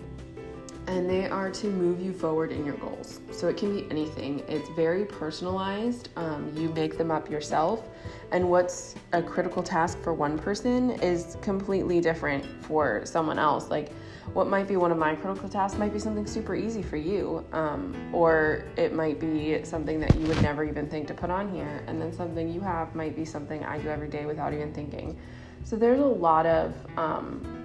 and 0.87 1.07
they 1.07 1.29
are 1.29 1.51
to 1.51 1.67
move 1.67 2.01
you 2.01 2.11
forward 2.11 2.51
in 2.51 2.65
your 2.65 2.73
goals. 2.77 3.19
So 3.31 3.47
it 3.47 3.57
can 3.57 3.75
be 3.75 3.85
anything. 3.91 4.39
It's 4.47 4.67
very 4.69 5.05
personalized. 5.05 6.09
Um, 6.15 6.51
you 6.55 6.69
make 6.69 6.97
them 6.97 7.11
up 7.11 7.29
yourself, 7.29 7.87
and 8.31 8.49
what's 8.49 8.95
a 9.13 9.21
critical 9.21 9.61
task 9.61 10.01
for 10.01 10.15
one 10.15 10.39
person 10.39 10.91
is 10.99 11.37
completely 11.41 12.01
different 12.01 12.43
for 12.63 13.05
someone 13.05 13.37
else. 13.37 13.69
Like 13.69 13.91
what 14.33 14.47
might 14.47 14.67
be 14.67 14.75
one 14.75 14.91
of 14.91 14.97
my 14.97 15.15
critical 15.15 15.49
tasks 15.49 15.77
might 15.77 15.93
be 15.93 15.99
something 15.99 16.25
super 16.25 16.55
easy 16.55 16.81
for 16.81 16.97
you, 16.97 17.45
um, 17.51 17.95
or 18.13 18.63
it 18.77 18.93
might 18.93 19.19
be 19.19 19.63
something 19.63 19.99
that 19.99 20.15
you 20.15 20.27
would 20.27 20.41
never 20.41 20.63
even 20.63 20.87
think 20.87 21.07
to 21.07 21.13
put 21.13 21.29
on 21.29 21.51
here, 21.53 21.83
and 21.87 22.01
then 22.01 22.13
something 22.13 22.51
you 22.51 22.61
have 22.61 22.93
might 22.95 23.15
be 23.15 23.25
something 23.25 23.63
I 23.63 23.79
do 23.79 23.89
every 23.89 24.09
day 24.09 24.25
without 24.25 24.53
even 24.53 24.73
thinking. 24.73 25.17
So 25.63 25.75
there's 25.75 25.99
a 25.99 26.05
lot 26.05 26.45
of 26.45 26.73
um, 26.97 27.59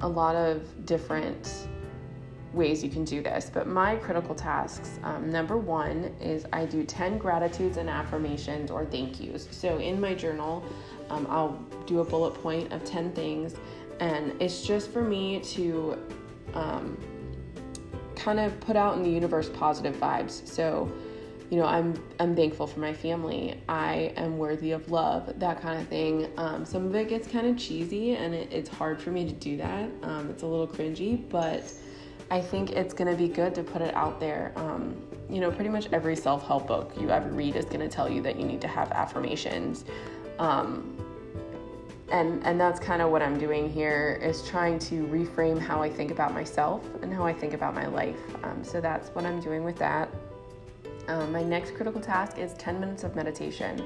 a 0.00 0.08
lot 0.08 0.36
of 0.36 0.86
different 0.86 1.68
ways 2.52 2.82
you 2.82 2.88
can 2.88 3.04
do 3.04 3.22
this, 3.22 3.50
but 3.52 3.66
my 3.66 3.96
critical 3.96 4.34
tasks 4.34 4.98
um, 5.02 5.30
number 5.30 5.58
one 5.58 6.14
is 6.20 6.46
I 6.52 6.64
do 6.64 6.84
10 6.84 7.18
gratitudes 7.18 7.76
and 7.76 7.88
affirmations 7.88 8.70
or 8.70 8.86
thank 8.86 9.20
yous. 9.20 9.46
So 9.50 9.78
in 9.78 10.00
my 10.00 10.14
journal, 10.14 10.64
um, 11.10 11.26
I'll 11.28 11.58
do 11.86 12.00
a 12.00 12.04
bullet 12.04 12.32
point 12.32 12.72
of 12.72 12.84
10 12.84 13.12
things 13.12 13.56
and 14.00 14.40
it's 14.40 14.62
just 14.62 14.90
for 14.90 15.02
me 15.02 15.40
to 15.40 15.98
um, 16.54 16.96
kind 18.14 18.40
of 18.40 18.58
put 18.60 18.76
out 18.76 18.96
in 18.96 19.02
the 19.02 19.10
universe 19.10 19.48
positive 19.48 19.94
vibes. 19.96 20.46
So, 20.46 20.90
you 21.50 21.58
know, 21.58 21.64
I'm 21.64 21.94
I'm 22.18 22.34
thankful 22.34 22.66
for 22.66 22.80
my 22.80 22.92
family. 22.92 23.60
I 23.68 24.12
am 24.16 24.36
worthy 24.36 24.72
of 24.72 24.90
love. 24.90 25.38
That 25.38 25.62
kind 25.62 25.80
of 25.80 25.86
thing. 25.88 26.28
Um, 26.36 26.64
some 26.64 26.86
of 26.86 26.94
it 26.96 27.08
gets 27.08 27.28
kind 27.28 27.46
of 27.46 27.56
cheesy, 27.56 28.14
and 28.14 28.34
it, 28.34 28.52
it's 28.52 28.68
hard 28.68 29.00
for 29.00 29.10
me 29.10 29.24
to 29.24 29.32
do 29.32 29.56
that. 29.58 29.88
Um, 30.02 30.28
it's 30.30 30.42
a 30.42 30.46
little 30.46 30.66
cringy, 30.66 31.28
but 31.28 31.72
I 32.30 32.40
think 32.40 32.72
it's 32.72 32.92
gonna 32.92 33.14
be 33.14 33.28
good 33.28 33.54
to 33.54 33.62
put 33.62 33.80
it 33.80 33.94
out 33.94 34.18
there. 34.18 34.52
Um, 34.56 34.96
you 35.30 35.40
know, 35.40 35.50
pretty 35.50 35.70
much 35.70 35.88
every 35.92 36.16
self 36.16 36.46
help 36.46 36.66
book 36.66 36.92
you 37.00 37.10
ever 37.10 37.28
read 37.28 37.54
is 37.54 37.64
gonna 37.64 37.88
tell 37.88 38.10
you 38.10 38.20
that 38.22 38.36
you 38.38 38.44
need 38.44 38.60
to 38.62 38.68
have 38.68 38.90
affirmations. 38.90 39.84
Um, 40.40 40.96
and 42.16 42.44
and 42.46 42.58
that's 42.58 42.80
kind 42.80 43.02
of 43.02 43.10
what 43.10 43.22
I'm 43.22 43.38
doing 43.38 43.70
here 43.70 44.18
is 44.22 44.46
trying 44.48 44.78
to 44.90 45.06
reframe 45.06 45.58
how 45.58 45.82
I 45.82 45.90
think 45.90 46.10
about 46.10 46.32
myself 46.32 46.82
and 47.02 47.12
how 47.12 47.24
I 47.24 47.32
think 47.32 47.52
about 47.52 47.74
my 47.74 47.86
life. 47.86 48.18
Um, 48.42 48.64
so 48.64 48.80
that's 48.80 49.08
what 49.10 49.26
I'm 49.26 49.40
doing 49.40 49.64
with 49.64 49.76
that. 49.76 50.08
Um, 51.08 51.30
my 51.30 51.42
next 51.42 51.74
critical 51.74 52.00
task 52.00 52.38
is 52.38 52.54
10 52.54 52.80
minutes 52.80 53.04
of 53.04 53.14
meditation. 53.14 53.82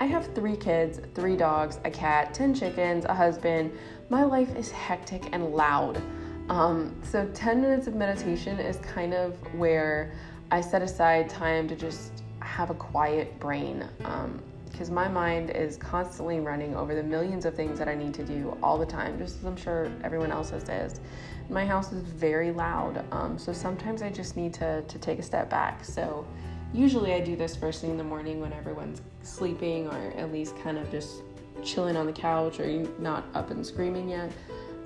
I 0.00 0.06
have 0.06 0.32
three 0.34 0.56
kids, 0.56 1.00
three 1.14 1.36
dogs, 1.36 1.78
a 1.84 1.90
cat, 1.90 2.32
10 2.32 2.54
chickens, 2.54 3.04
a 3.04 3.14
husband. 3.14 3.72
My 4.08 4.24
life 4.24 4.54
is 4.56 4.70
hectic 4.70 5.28
and 5.32 5.54
loud. 5.54 6.00
Um, 6.48 6.94
so 7.02 7.28
10 7.34 7.60
minutes 7.60 7.86
of 7.86 7.94
meditation 7.94 8.58
is 8.58 8.76
kind 8.78 9.14
of 9.14 9.36
where 9.54 10.12
I 10.50 10.60
set 10.60 10.82
aside 10.82 11.28
time 11.28 11.68
to 11.68 11.76
just 11.76 12.22
have 12.40 12.70
a 12.70 12.74
quiet 12.74 13.38
brain. 13.40 13.84
Um, 14.04 14.42
because 14.74 14.90
my 14.90 15.06
mind 15.06 15.50
is 15.50 15.76
constantly 15.76 16.40
running 16.40 16.74
over 16.74 16.96
the 16.96 17.02
millions 17.02 17.44
of 17.44 17.54
things 17.54 17.78
that 17.78 17.86
I 17.86 17.94
need 17.94 18.12
to 18.14 18.24
do 18.24 18.58
all 18.60 18.76
the 18.76 18.84
time, 18.84 19.16
just 19.18 19.38
as 19.38 19.44
I'm 19.44 19.56
sure 19.56 19.88
everyone 20.02 20.32
else's 20.32 20.68
is. 20.68 21.00
My 21.48 21.64
house 21.64 21.92
is 21.92 22.02
very 22.02 22.50
loud, 22.50 23.04
um, 23.12 23.38
so 23.38 23.52
sometimes 23.52 24.02
I 24.02 24.10
just 24.10 24.36
need 24.36 24.52
to, 24.54 24.82
to 24.82 24.98
take 24.98 25.20
a 25.20 25.22
step 25.22 25.48
back. 25.48 25.84
So 25.84 26.26
usually 26.72 27.14
I 27.14 27.20
do 27.20 27.36
this 27.36 27.54
first 27.54 27.82
thing 27.82 27.90
in 27.90 27.96
the 27.96 28.02
morning 28.02 28.40
when 28.40 28.52
everyone's 28.52 29.00
sleeping 29.22 29.86
or 29.86 30.12
at 30.16 30.32
least 30.32 30.58
kind 30.58 30.76
of 30.76 30.90
just 30.90 31.22
chilling 31.62 31.96
on 31.96 32.06
the 32.06 32.12
couch 32.12 32.58
or 32.58 32.66
not 32.98 33.26
up 33.32 33.52
and 33.52 33.64
screaming 33.64 34.08
yet. 34.08 34.32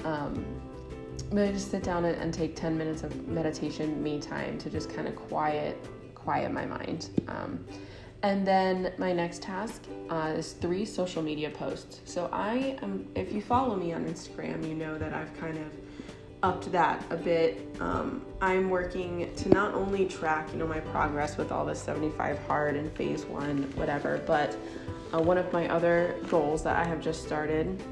Um, 0.04 0.44
but 1.30 1.48
I 1.48 1.52
just 1.52 1.70
sit 1.70 1.82
down 1.82 2.04
and, 2.04 2.20
and, 2.20 2.32
take 2.32 2.54
10 2.54 2.76
minutes 2.76 3.04
of 3.04 3.26
meditation, 3.26 4.02
me 4.02 4.20
time 4.20 4.58
to 4.58 4.68
just 4.68 4.90
kind 4.90 5.08
of 5.08 5.16
quiet 5.16 5.82
quiet 6.14 6.52
my 6.52 6.66
mind. 6.66 7.08
Um, 7.26 7.64
and 8.22 8.46
then 8.46 8.92
my 8.98 9.12
next 9.12 9.42
task 9.42 9.82
uh, 10.10 10.32
is 10.36 10.52
three 10.52 10.84
social 10.84 11.22
media 11.22 11.50
posts. 11.50 12.00
So 12.04 12.28
I 12.32 12.76
am, 12.82 13.06
if 13.14 13.32
you 13.32 13.40
follow 13.40 13.76
me 13.76 13.92
on 13.92 14.04
Instagram, 14.06 14.68
you 14.68 14.74
know 14.74 14.98
that 14.98 15.14
I've 15.14 15.32
kind 15.38 15.56
of 15.56 15.72
upped 16.42 16.70
that 16.72 17.04
a 17.10 17.16
bit. 17.16 17.66
Um, 17.80 18.24
I'm 18.40 18.70
working 18.70 19.32
to 19.36 19.48
not 19.50 19.74
only 19.74 20.06
track, 20.06 20.48
you 20.52 20.58
know, 20.58 20.66
my 20.66 20.80
progress 20.80 21.36
with 21.36 21.52
all 21.52 21.64
the 21.64 21.74
75 21.74 22.38
hard 22.46 22.76
and 22.76 22.92
phase 22.92 23.24
one, 23.24 23.62
whatever, 23.76 24.20
but 24.26 24.56
uh, 25.14 25.20
one 25.20 25.38
of 25.38 25.52
my 25.52 25.68
other 25.68 26.16
goals 26.28 26.62
that 26.64 26.76
I 26.76 26.84
have 26.84 27.00
just 27.00 27.24
started 27.24 27.82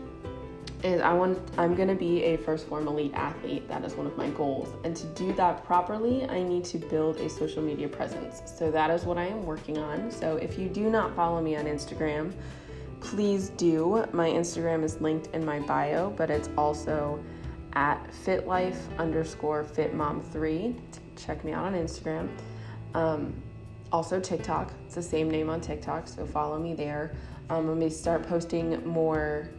is 0.86 1.00
I 1.00 1.12
want 1.12 1.38
I'm 1.58 1.74
going 1.74 1.88
to 1.88 1.94
be 1.94 2.22
a 2.22 2.38
1st 2.38 2.68
Phorm 2.68 2.86
elite 2.86 3.12
athlete. 3.14 3.68
That 3.68 3.84
is 3.84 3.94
one 3.94 4.06
of 4.06 4.16
my 4.16 4.30
goals. 4.30 4.68
And 4.84 4.94
to 4.96 5.06
do 5.08 5.32
that 5.34 5.64
properly, 5.64 6.24
I 6.28 6.42
need 6.42 6.64
to 6.66 6.78
build 6.78 7.16
a 7.18 7.28
social 7.28 7.62
media 7.62 7.88
presence. 7.88 8.42
So 8.58 8.70
that 8.70 8.90
is 8.90 9.04
what 9.04 9.18
I 9.18 9.26
am 9.26 9.44
working 9.44 9.78
on. 9.78 10.10
So 10.10 10.36
if 10.36 10.58
you 10.58 10.68
do 10.68 10.88
not 10.88 11.14
follow 11.16 11.42
me 11.42 11.56
on 11.56 11.64
Instagram, 11.64 12.32
please 13.00 13.50
do. 13.50 14.04
My 14.12 14.28
Instagram 14.28 14.84
is 14.84 15.00
linked 15.00 15.34
in 15.34 15.44
my 15.44 15.60
bio, 15.60 16.10
but 16.10 16.30
it's 16.30 16.48
also 16.56 17.22
at 17.72 18.08
fitlife 18.24 18.78
underscore 18.98 19.64
fitmom3. 19.64 20.80
Check 21.16 21.44
me 21.44 21.52
out 21.52 21.64
on 21.64 21.74
Instagram. 21.74 22.28
Um, 22.94 23.34
also 23.92 24.20
TikTok. 24.20 24.72
It's 24.86 24.94
the 24.94 25.02
same 25.02 25.30
name 25.30 25.50
on 25.50 25.60
TikTok, 25.60 26.08
so 26.08 26.24
follow 26.26 26.58
me 26.58 26.74
there. 26.74 27.14
Um, 27.50 27.68
I'm 27.68 27.78
going 27.78 27.80
to 27.80 27.90
start 27.90 28.26
posting 28.26 28.84
more 28.86 29.50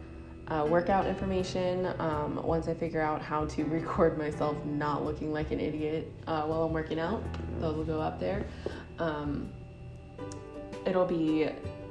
uh, 0.48 0.66
workout 0.68 1.06
information 1.06 1.86
um, 1.98 2.40
once 2.42 2.68
I 2.68 2.74
figure 2.74 3.00
out 3.00 3.20
how 3.20 3.44
to 3.46 3.64
record 3.66 4.18
myself 4.18 4.56
not 4.64 5.04
looking 5.04 5.32
like 5.32 5.50
an 5.50 5.60
idiot 5.60 6.12
uh, 6.26 6.42
while 6.42 6.62
I'm 6.64 6.72
working 6.72 6.98
out. 6.98 7.22
Those 7.60 7.76
will 7.76 7.84
go 7.84 8.00
up 8.00 8.18
there. 8.18 8.46
Um, 8.98 9.50
it'll 10.86 11.06
be 11.06 11.50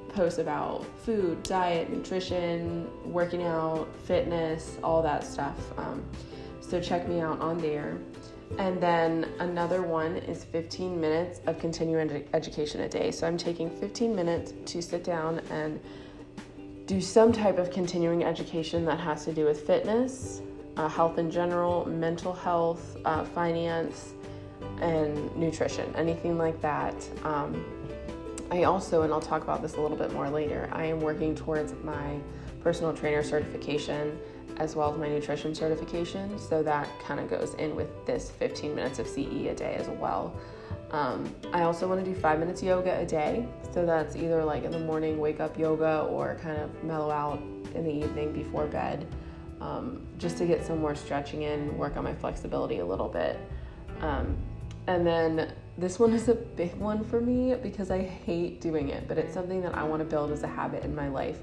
posts 0.10 0.40
about 0.40 0.86
food, 1.00 1.44
diet, 1.44 1.92
nutrition, 1.92 2.88
working 3.06 3.44
out, 3.44 3.88
fitness, 4.06 4.78
all 4.84 5.02
that 5.04 5.24
stuff. 5.24 5.58
Um, 5.78 6.04
so 6.60 6.82
check 6.82 7.08
me 7.08 7.20
out 7.20 7.40
on 7.40 7.60
there. 7.60 7.98
And 8.58 8.82
then 8.82 9.30
another 9.40 9.84
one 9.84 10.18
is 10.18 10.44
15 10.46 11.00
minutes 11.00 11.42
of 11.46 11.60
continuing 11.60 12.28
education 12.34 12.82
a 12.82 12.90
day. 12.90 13.12
So 13.12 13.28
I'm 13.28 13.38
taking 13.38 13.70
15 13.70 14.16
minutes 14.16 14.54
to 14.72 14.82
sit 14.82 15.04
down 15.04 15.40
and 15.52 15.80
do 16.88 17.02
some 17.02 17.34
type 17.34 17.60
of 17.60 17.70
continuing 17.70 18.24
education 18.24 18.86
that 18.86 18.98
has 18.98 19.26
to 19.26 19.34
do 19.34 19.46
with 19.46 19.68
fitness, 19.68 20.42
uh, 20.78 20.88
health 20.88 21.18
in 21.18 21.30
general, 21.30 21.86
mental 21.86 22.34
health, 22.34 22.96
uh, 23.04 23.26
finance, 23.26 24.14
and 24.82 25.36
nutrition, 25.36 25.94
anything 25.96 26.38
like 26.38 26.60
that. 26.62 26.96
Um, 27.24 27.66
I 28.50 28.64
also, 28.64 29.02
and 29.02 29.12
I'll 29.12 29.20
talk 29.20 29.44
about 29.44 29.62
this 29.62 29.76
a 29.76 29.82
little 29.82 29.98
bit 29.98 30.14
more 30.14 30.30
later, 30.30 30.70
I 30.72 30.86
am 30.86 31.02
working 31.02 31.36
towards 31.36 31.74
my 31.84 32.20
personal 32.62 32.94
trainer 32.94 33.22
certification 33.22 34.18
as 34.56 34.76
well 34.76 34.92
as 34.92 34.98
my 34.98 35.10
nutrition 35.10 35.54
certification. 35.54 36.40
So 36.40 36.64
that 36.64 36.88
kind 37.06 37.20
of 37.20 37.30
goes 37.30 37.54
in 37.56 37.76
with 37.76 37.90
this 38.06 38.32
15 38.32 38.74
minutes 38.74 38.98
of 38.98 39.08
CE 39.08 39.48
a 39.48 39.54
day 39.54 39.76
as 39.76 39.88
well. 40.00 40.34
Um, 40.92 41.34
I 41.52 41.64
also 41.64 41.88
want 41.88 42.04
to 42.04 42.10
do 42.10 42.18
five 42.18 42.40
minutes 42.40 42.64
yoga 42.64 42.98
a 43.00 43.06
day. 43.06 43.48
So 43.74 43.86
that's 43.86 44.16
either 44.16 44.44
like 44.44 44.64
in 44.64 44.72
the 44.72 44.80
morning, 44.80 45.20
wake 45.20 45.40
up 45.40 45.58
yoga, 45.60 46.08
or 46.10 46.36
kind 46.42 46.58
of 46.58 46.84
mellow 46.84 47.12
out 47.12 47.42
in 47.76 47.84
the 47.84 47.92
evening 47.92 48.32
before 48.32 48.66
bed, 48.68 49.06
um, 49.60 50.06
just 50.18 50.38
to 50.38 50.46
get 50.46 50.66
some 50.66 50.80
more 50.80 50.96
stretching 50.96 51.44
in, 51.44 51.78
work 51.78 51.98
on 51.98 52.04
my 52.04 52.14
flexibility 52.14 52.80
a 52.80 52.86
little 52.86 53.10
bit. 53.10 53.40
Um, 54.02 54.38
and 54.88 55.06
then 55.06 55.54
this 55.78 56.00
one 56.00 56.14
is 56.14 56.30
a 56.30 56.36
big 56.36 56.74
one 56.76 57.04
for 57.04 57.20
me 57.20 57.54
because 57.56 57.92
I 57.92 58.02
hate 58.02 58.62
doing 58.62 58.90
it, 58.90 59.08
but 59.08 59.18
it's 59.18 59.34
something 59.34 59.62
that 59.62 59.76
I 59.76 59.84
want 59.84 60.00
to 60.00 60.06
build 60.06 60.32
as 60.32 60.44
a 60.44 60.48
habit 60.48 60.84
in 60.84 60.96
my 60.96 61.10
life. 61.10 61.40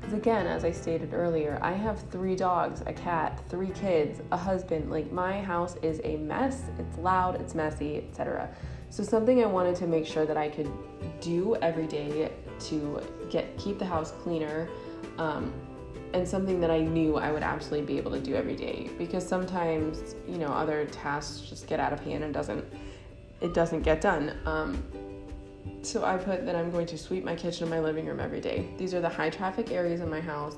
Because 0.00 0.14
again, 0.14 0.46
as 0.46 0.64
I 0.64 0.70
stated 0.70 1.12
earlier, 1.12 1.58
I 1.62 1.72
have 1.72 2.00
three 2.10 2.36
dogs, 2.36 2.82
a 2.86 2.92
cat, 2.92 3.40
three 3.48 3.70
kids, 3.70 4.20
a 4.30 4.36
husband. 4.36 4.90
Like 4.90 5.10
my 5.10 5.40
house 5.40 5.76
is 5.82 6.00
a 6.04 6.16
mess. 6.16 6.64
It's 6.78 6.98
loud, 6.98 7.40
it's 7.40 7.54
messy, 7.54 7.96
etc. 7.96 8.50
So 8.90 9.02
something 9.02 9.42
I 9.42 9.46
wanted 9.46 9.76
to 9.76 9.86
make 9.86 10.06
sure 10.06 10.26
that 10.26 10.36
I 10.36 10.48
could 10.48 10.70
do 11.20 11.56
every 11.56 11.86
day 11.86 12.30
to 12.60 13.00
get 13.30 13.56
keep 13.58 13.78
the 13.78 13.84
house 13.84 14.12
cleaner, 14.22 14.68
um, 15.18 15.52
and 16.14 16.26
something 16.26 16.60
that 16.60 16.70
I 16.70 16.80
knew 16.80 17.16
I 17.16 17.30
would 17.30 17.42
absolutely 17.42 17.86
be 17.86 17.98
able 17.98 18.12
to 18.12 18.20
do 18.20 18.34
every 18.34 18.56
day. 18.56 18.90
Because 18.98 19.26
sometimes 19.26 20.14
you 20.26 20.38
know 20.38 20.48
other 20.48 20.86
tasks 20.86 21.40
just 21.40 21.66
get 21.66 21.80
out 21.80 21.92
of 21.92 22.00
hand 22.00 22.24
and 22.24 22.32
doesn't 22.32 22.64
it 23.40 23.54
doesn't 23.54 23.82
get 23.82 24.00
done. 24.00 24.36
Um, 24.46 24.82
so 25.82 26.04
I 26.04 26.16
put 26.16 26.44
that 26.46 26.56
I'm 26.56 26.70
going 26.70 26.86
to 26.86 26.98
sweep 26.98 27.24
my 27.24 27.36
kitchen 27.36 27.64
and 27.64 27.70
my 27.70 27.80
living 27.80 28.06
room 28.06 28.20
every 28.20 28.40
day. 28.40 28.68
These 28.78 28.94
are 28.94 29.00
the 29.00 29.08
high 29.08 29.30
traffic 29.30 29.70
areas 29.70 30.00
in 30.00 30.10
my 30.10 30.20
house. 30.20 30.56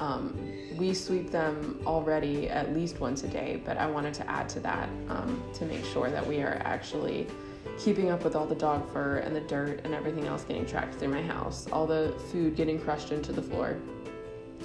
Um, 0.00 0.36
we 0.78 0.94
sweep 0.94 1.30
them 1.30 1.80
already 1.86 2.48
at 2.48 2.74
least 2.74 3.00
once 3.00 3.24
a 3.24 3.28
day, 3.28 3.60
but 3.64 3.76
I 3.76 3.86
wanted 3.86 4.14
to 4.14 4.30
add 4.30 4.48
to 4.50 4.60
that 4.60 4.88
um, 5.08 5.42
to 5.54 5.64
make 5.66 5.84
sure 5.84 6.10
that 6.10 6.26
we 6.26 6.42
are 6.42 6.60
actually 6.64 7.26
keeping 7.78 8.10
up 8.10 8.24
with 8.24 8.36
all 8.36 8.46
the 8.46 8.54
dog 8.54 8.90
fur 8.92 9.18
and 9.18 9.34
the 9.34 9.40
dirt 9.40 9.80
and 9.84 9.94
everything 9.94 10.26
else 10.26 10.44
getting 10.44 10.66
tracked 10.66 10.94
through 10.94 11.08
my 11.08 11.22
house, 11.22 11.66
all 11.72 11.86
the 11.86 12.14
food 12.30 12.56
getting 12.56 12.78
crushed 12.78 13.12
into 13.12 13.32
the 13.32 13.42
floor, 13.42 13.76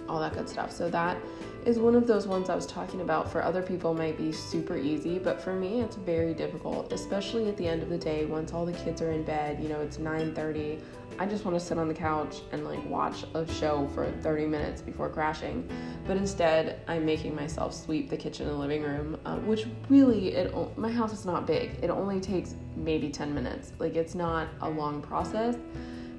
all 0.07 0.19
that 0.19 0.33
good 0.33 0.47
stuff. 0.47 0.71
So 0.71 0.89
that 0.89 1.17
is 1.65 1.79
one 1.79 1.95
of 1.95 2.07
those 2.07 2.27
ones 2.27 2.49
I 2.49 2.55
was 2.55 2.65
talking 2.65 3.01
about. 3.01 3.31
For 3.31 3.43
other 3.43 3.61
people, 3.61 3.93
might 3.93 4.17
be 4.17 4.31
super 4.31 4.77
easy, 4.77 5.19
but 5.19 5.41
for 5.41 5.53
me, 5.53 5.81
it's 5.81 5.95
very 5.95 6.33
difficult, 6.33 6.91
especially 6.93 7.49
at 7.49 7.57
the 7.57 7.67
end 7.67 7.83
of 7.83 7.89
the 7.89 7.97
day 7.97 8.25
once 8.25 8.53
all 8.53 8.65
the 8.65 8.73
kids 8.73 9.01
are 9.01 9.11
in 9.11 9.23
bed. 9.23 9.61
You 9.61 9.69
know, 9.69 9.81
it's 9.81 9.97
9:30. 9.97 10.79
I 11.19 11.25
just 11.25 11.45
want 11.45 11.59
to 11.59 11.65
sit 11.65 11.77
on 11.77 11.87
the 11.87 11.93
couch 11.93 12.41
and 12.51 12.63
like 12.65 12.83
watch 12.87 13.25
a 13.33 13.51
show 13.53 13.87
for 13.95 14.11
30 14.21 14.45
minutes 14.45 14.81
before 14.81 15.09
crashing. 15.09 15.67
But 16.05 16.17
instead, 16.17 16.81
I'm 16.87 17.05
making 17.05 17.35
myself 17.35 17.73
sweep 17.73 18.09
the 18.09 18.17
kitchen 18.17 18.47
and 18.47 18.59
living 18.59 18.83
room, 18.83 19.19
uh, 19.25 19.37
which 19.37 19.65
really, 19.89 20.33
it 20.33 20.53
my 20.77 20.91
house 20.91 21.13
is 21.13 21.25
not 21.25 21.47
big. 21.47 21.79
It 21.81 21.89
only 21.89 22.19
takes 22.19 22.55
maybe 22.75 23.09
10 23.09 23.33
minutes. 23.33 23.73
Like 23.79 23.95
it's 23.95 24.15
not 24.15 24.47
a 24.61 24.69
long 24.69 25.01
process 25.01 25.55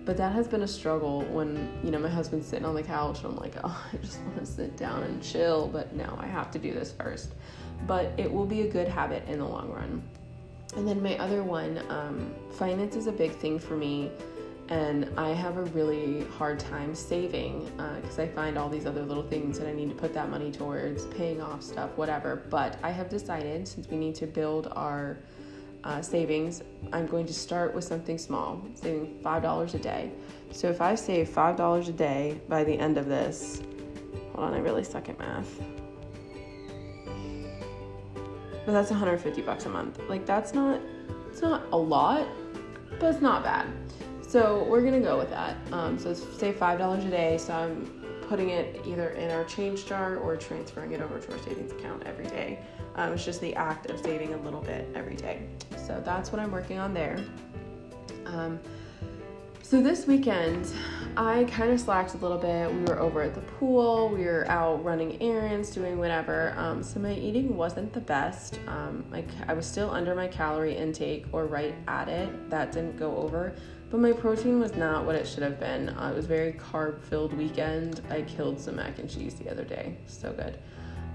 but 0.08 0.16
that 0.16 0.32
has 0.32 0.48
been 0.48 0.62
a 0.62 0.66
struggle 0.66 1.20
when 1.24 1.70
you 1.84 1.90
know 1.90 1.98
my 1.98 2.08
husband's 2.08 2.46
sitting 2.46 2.64
on 2.64 2.74
the 2.74 2.82
couch 2.82 3.18
and 3.18 3.26
i'm 3.26 3.36
like 3.36 3.52
oh 3.62 3.86
i 3.92 3.96
just 3.98 4.18
want 4.20 4.38
to 4.38 4.46
sit 4.46 4.74
down 4.74 5.02
and 5.02 5.22
chill 5.22 5.68
but 5.68 5.94
no 5.94 6.16
i 6.18 6.24
have 6.26 6.50
to 6.50 6.58
do 6.58 6.72
this 6.72 6.92
first. 6.92 7.34
But 7.86 8.10
it 8.16 8.32
will 8.32 8.46
be 8.46 8.62
a 8.62 8.68
good 8.68 8.88
habit 8.88 9.22
in 9.28 9.38
the 9.38 9.44
long 9.44 9.70
run. 9.70 10.02
And 10.76 10.88
then 10.88 11.00
my 11.00 11.16
other 11.18 11.44
one 11.44 11.80
um, 11.90 12.34
finance 12.50 12.96
is 12.96 13.06
a 13.06 13.12
big 13.12 13.32
thing 13.32 13.58
for 13.58 13.76
me 13.76 14.10
and 14.70 15.10
i 15.18 15.28
have 15.28 15.58
a 15.58 15.64
really 15.78 16.24
hard 16.38 16.58
time 16.58 16.94
saving 16.94 17.64
because 18.00 18.18
uh, 18.18 18.22
i 18.22 18.28
find 18.28 18.56
all 18.56 18.68
these 18.70 18.86
other 18.86 19.02
little 19.02 19.22
things 19.22 19.58
that 19.58 19.68
i 19.68 19.72
need 19.72 19.90
to 19.90 19.94
put 19.94 20.12
that 20.14 20.30
money 20.30 20.50
towards 20.50 21.04
paying 21.06 21.42
off 21.42 21.62
stuff 21.62 21.90
whatever. 21.96 22.44
But 22.48 22.78
i 22.82 22.90
have 22.90 23.10
decided 23.10 23.68
since 23.68 23.86
we 23.88 23.98
need 23.98 24.14
to 24.14 24.26
build 24.26 24.72
our 24.72 25.18
uh, 25.84 26.02
savings, 26.02 26.62
I'm 26.92 27.06
going 27.06 27.26
to 27.26 27.34
start 27.34 27.74
with 27.74 27.84
something 27.84 28.18
small, 28.18 28.62
saving 28.74 29.20
$5 29.22 29.74
a 29.74 29.78
day. 29.78 30.10
So 30.50 30.68
if 30.68 30.80
I 30.80 30.94
save 30.94 31.28
$5 31.28 31.88
a 31.88 31.92
day 31.92 32.40
by 32.48 32.64
the 32.64 32.78
end 32.78 32.98
of 32.98 33.06
this, 33.06 33.62
hold 34.34 34.48
on, 34.48 34.54
I 34.54 34.58
really 34.58 34.84
suck 34.84 35.08
at 35.08 35.18
math. 35.18 35.60
But 38.66 38.72
that's 38.72 38.90
150 38.90 39.42
bucks 39.42 39.66
a 39.66 39.70
month. 39.70 39.98
Like 40.08 40.26
that's 40.26 40.52
not, 40.52 40.80
it's 41.30 41.40
not 41.40 41.62
a 41.72 41.76
lot, 41.76 42.28
but 43.00 43.14
it's 43.14 43.22
not 43.22 43.42
bad. 43.42 43.66
So 44.28 44.64
we're 44.64 44.82
gonna 44.82 45.00
go 45.00 45.16
with 45.16 45.30
that. 45.30 45.56
Um, 45.72 45.98
so 45.98 46.12
say 46.12 46.52
five 46.52 46.78
dollars 46.78 47.02
a 47.04 47.08
day. 47.08 47.38
So 47.38 47.54
I'm 47.54 47.86
putting 48.28 48.50
it 48.50 48.82
either 48.86 49.10
in 49.10 49.30
our 49.30 49.44
change 49.44 49.86
jar 49.86 50.18
or 50.18 50.36
transferring 50.36 50.92
it 50.92 51.00
over 51.00 51.18
to 51.18 51.32
our 51.32 51.38
savings 51.38 51.72
account 51.72 52.02
every 52.04 52.26
day. 52.26 52.58
Um, 52.98 53.12
it's 53.12 53.24
just 53.24 53.40
the 53.40 53.54
act 53.54 53.88
of 53.90 54.00
saving 54.00 54.34
a 54.34 54.38
little 54.38 54.60
bit 54.60 54.88
every 54.96 55.14
day. 55.14 55.40
So 55.86 56.02
that's 56.04 56.32
what 56.32 56.40
I'm 56.40 56.50
working 56.50 56.78
on 56.78 56.92
there. 56.92 57.24
Um, 58.26 58.58
so 59.62 59.80
this 59.80 60.06
weekend, 60.06 60.66
I 61.16 61.44
kind 61.44 61.70
of 61.70 61.78
slacked 61.78 62.14
a 62.14 62.16
little 62.16 62.38
bit. 62.38 62.74
We 62.74 62.80
were 62.84 62.98
over 62.98 63.22
at 63.22 63.36
the 63.36 63.40
pool, 63.42 64.08
we 64.08 64.24
were 64.24 64.48
out 64.48 64.82
running 64.82 65.22
errands, 65.22 65.70
doing 65.70 65.96
whatever. 65.98 66.54
Um, 66.56 66.82
so 66.82 66.98
my 66.98 67.12
eating 67.12 67.56
wasn't 67.56 67.92
the 67.92 68.00
best. 68.00 68.58
Um, 68.66 69.04
like 69.12 69.28
I 69.46 69.52
was 69.52 69.64
still 69.64 69.90
under 69.90 70.16
my 70.16 70.26
calorie 70.26 70.76
intake 70.76 71.26
or 71.30 71.46
right 71.46 71.76
at 71.86 72.08
it. 72.08 72.50
That 72.50 72.72
didn't 72.72 72.96
go 72.96 73.16
over. 73.16 73.54
But 73.90 74.00
my 74.00 74.12
protein 74.12 74.58
was 74.58 74.74
not 74.74 75.04
what 75.06 75.14
it 75.14 75.26
should 75.26 75.44
have 75.44 75.60
been. 75.60 75.90
Uh, 75.90 76.10
it 76.12 76.16
was 76.16 76.26
very 76.26 76.54
carb 76.54 77.00
filled 77.02 77.32
weekend. 77.32 78.00
I 78.10 78.22
killed 78.22 78.60
some 78.60 78.76
mac 78.76 78.98
and 78.98 79.08
cheese 79.08 79.34
the 79.34 79.48
other 79.48 79.64
day. 79.64 79.96
So 80.06 80.32
good. 80.32 80.58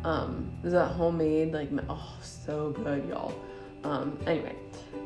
Um, 0.04 0.52
is 0.64 0.74
that 0.74 0.88
homemade? 0.88 1.54
Like, 1.54 1.70
oh, 1.90 2.18
so 2.22 2.72
good, 2.72 3.08
y'all. 3.08 3.34
Um, 3.84 4.18
anyway, 4.26 4.56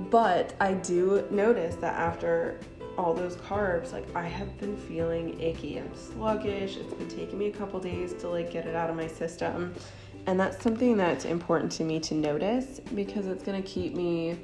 but 0.09 0.53
I 0.59 0.73
do 0.73 1.25
notice 1.31 1.75
that 1.75 1.95
after 1.95 2.59
all 2.97 3.13
those 3.13 3.35
carbs, 3.37 3.91
like 3.91 4.05
I 4.15 4.23
have 4.23 4.57
been 4.57 4.75
feeling 4.75 5.39
icky. 5.39 5.77
I'm 5.77 5.93
sluggish. 5.95 6.77
It's 6.77 6.93
been 6.93 7.07
taking 7.07 7.37
me 7.37 7.47
a 7.47 7.51
couple 7.51 7.79
days 7.79 8.13
to 8.15 8.29
like 8.29 8.51
get 8.51 8.65
it 8.65 8.75
out 8.75 8.89
of 8.89 8.95
my 8.95 9.07
system. 9.07 9.73
And 10.25 10.39
that's 10.39 10.61
something 10.61 10.97
that's 10.97 11.25
important 11.25 11.71
to 11.73 11.83
me 11.83 11.99
to 12.01 12.13
notice 12.13 12.81
because 12.93 13.27
it's 13.27 13.43
gonna 13.43 13.61
keep 13.61 13.95
me 13.95 14.37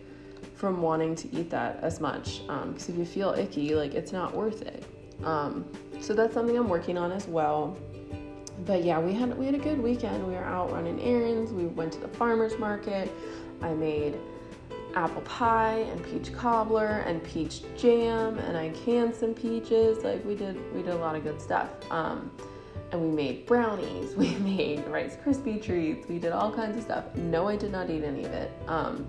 from 0.56 0.82
wanting 0.82 1.16
to 1.16 1.36
eat 1.36 1.50
that 1.50 1.80
as 1.82 2.00
much. 2.00 2.42
Because 2.42 2.90
um, 2.90 2.96
if 2.96 2.98
you 2.98 3.06
feel 3.06 3.34
icky, 3.34 3.76
like 3.76 3.94
it's 3.94 4.12
not 4.12 4.34
worth 4.34 4.62
it. 4.62 4.84
Um, 5.24 5.66
so 6.00 6.14
that's 6.14 6.34
something 6.34 6.58
I'm 6.58 6.70
working 6.70 6.98
on 6.98 7.12
as 7.12 7.28
well 7.28 7.78
but 8.66 8.84
yeah, 8.84 9.00
we 9.00 9.14
had 9.14 9.38
we 9.38 9.46
had 9.46 9.56
a 9.56 9.60
good 9.60 9.82
weekend. 9.82 10.26
We 10.26 10.34
were 10.34 10.44
out 10.44 10.72
running 10.72 11.02
errands. 11.02 11.52
We 11.52 11.66
went 11.66 11.92
to 11.94 12.00
the 12.00 12.08
farmers 12.08 12.58
market. 12.58 13.12
I 13.62 13.74
made 13.74 14.18
apple 14.96 15.22
pie 15.22 15.86
and 15.92 16.04
peach 16.04 16.34
cobbler 16.34 17.04
and 17.08 17.24
peach 17.24 17.62
jam, 17.78 18.38
and 18.40 18.58
I 18.58 18.70
canned 18.70 19.16
some 19.16 19.34
peaches. 19.34 20.04
Like 20.04 20.24
we 20.26 20.36
did, 20.36 20.56
we 20.74 20.82
did 20.82 20.94
a 20.94 20.98
lot 20.98 21.16
of 21.16 21.24
good 21.24 21.42
stuff. 21.42 21.70
Um, 21.92 22.32
and 22.92 23.02
we 23.02 23.10
made 23.10 23.46
brownies, 23.46 24.16
we 24.16 24.36
made 24.36 24.86
Rice 24.88 25.18
Krispie 25.26 25.62
treats, 25.62 26.08
we 26.08 26.20
did 26.20 26.32
all 26.32 26.52
kinds 26.54 26.78
of 26.78 26.84
stuff. 26.84 27.16
No, 27.16 27.48
I 27.48 27.56
did 27.56 27.72
not 27.72 27.90
eat 27.90 28.04
any 28.04 28.24
of 28.24 28.32
it. 28.32 28.52
Um, 28.68 29.08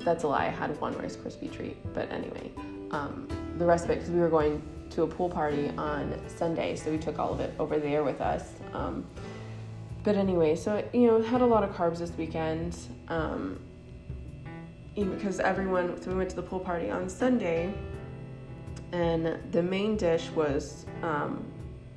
that's 0.00 0.24
a 0.24 0.28
lie. 0.28 0.46
I 0.46 0.50
had 0.50 0.78
one 0.80 0.96
Rice 0.98 1.16
Krispie 1.16 1.50
treat, 1.50 1.76
but 1.94 2.10
anyway, 2.12 2.52
um, 2.90 3.26
the 3.58 3.64
rest 3.64 3.86
of 3.86 3.90
it 3.90 3.94
because 3.94 4.10
we 4.10 4.20
were 4.20 4.28
going 4.28 4.62
to 4.94 5.02
a 5.02 5.06
pool 5.06 5.28
party 5.28 5.70
on 5.76 6.20
Sunday, 6.28 6.76
so 6.76 6.90
we 6.90 6.98
took 6.98 7.18
all 7.18 7.32
of 7.32 7.40
it 7.40 7.52
over 7.58 7.78
there 7.78 8.04
with 8.04 8.20
us. 8.20 8.52
Um, 8.72 9.04
but 10.02 10.16
anyway, 10.16 10.54
so 10.54 10.86
you 10.92 11.06
know, 11.06 11.22
had 11.22 11.40
a 11.40 11.46
lot 11.46 11.64
of 11.64 11.70
carbs 11.74 11.98
this 11.98 12.12
weekend. 12.16 12.76
Um, 13.08 13.60
because 14.94 15.40
everyone, 15.40 16.00
so 16.00 16.10
we 16.10 16.16
went 16.16 16.30
to 16.30 16.36
the 16.36 16.42
pool 16.42 16.60
party 16.60 16.88
on 16.90 17.08
Sunday, 17.08 17.74
and 18.92 19.38
the 19.50 19.62
main 19.62 19.96
dish 19.96 20.30
was 20.30 20.86
um, 21.02 21.44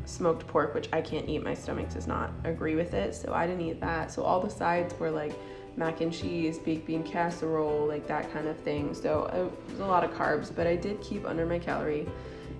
smoked 0.06 0.48
pork, 0.48 0.74
which 0.74 0.90
I 0.92 1.02
can't 1.02 1.30
eat. 1.30 1.44
My 1.44 1.54
stomach 1.54 1.94
does 1.94 2.08
not 2.08 2.32
agree 2.44 2.76
with 2.76 2.96
it, 2.96 3.14
so 3.14 3.34
I 3.34 3.46
didn't 3.46 3.62
eat 3.62 3.80
that. 3.82 4.12
So 4.12 4.24
all 4.24 4.40
the 4.40 4.50
sides 4.50 4.98
were 5.00 5.12
like 5.12 5.38
mac 5.76 6.02
and 6.02 6.12
cheese, 6.12 6.58
baked 6.58 6.88
bean 6.88 7.04
casserole, 7.04 7.86
like 7.86 8.08
that 8.08 8.34
kind 8.34 8.48
of 8.48 8.58
thing. 8.58 8.96
So 8.96 9.26
it 9.68 9.72
was 9.72 9.80
a 9.80 9.86
lot 9.86 10.04
of 10.04 10.12
carbs, 10.12 10.54
but 10.54 10.66
I 10.66 10.76
did 10.76 11.00
keep 11.02 11.24
under 11.24 11.46
my 11.46 11.60
calorie 11.60 12.08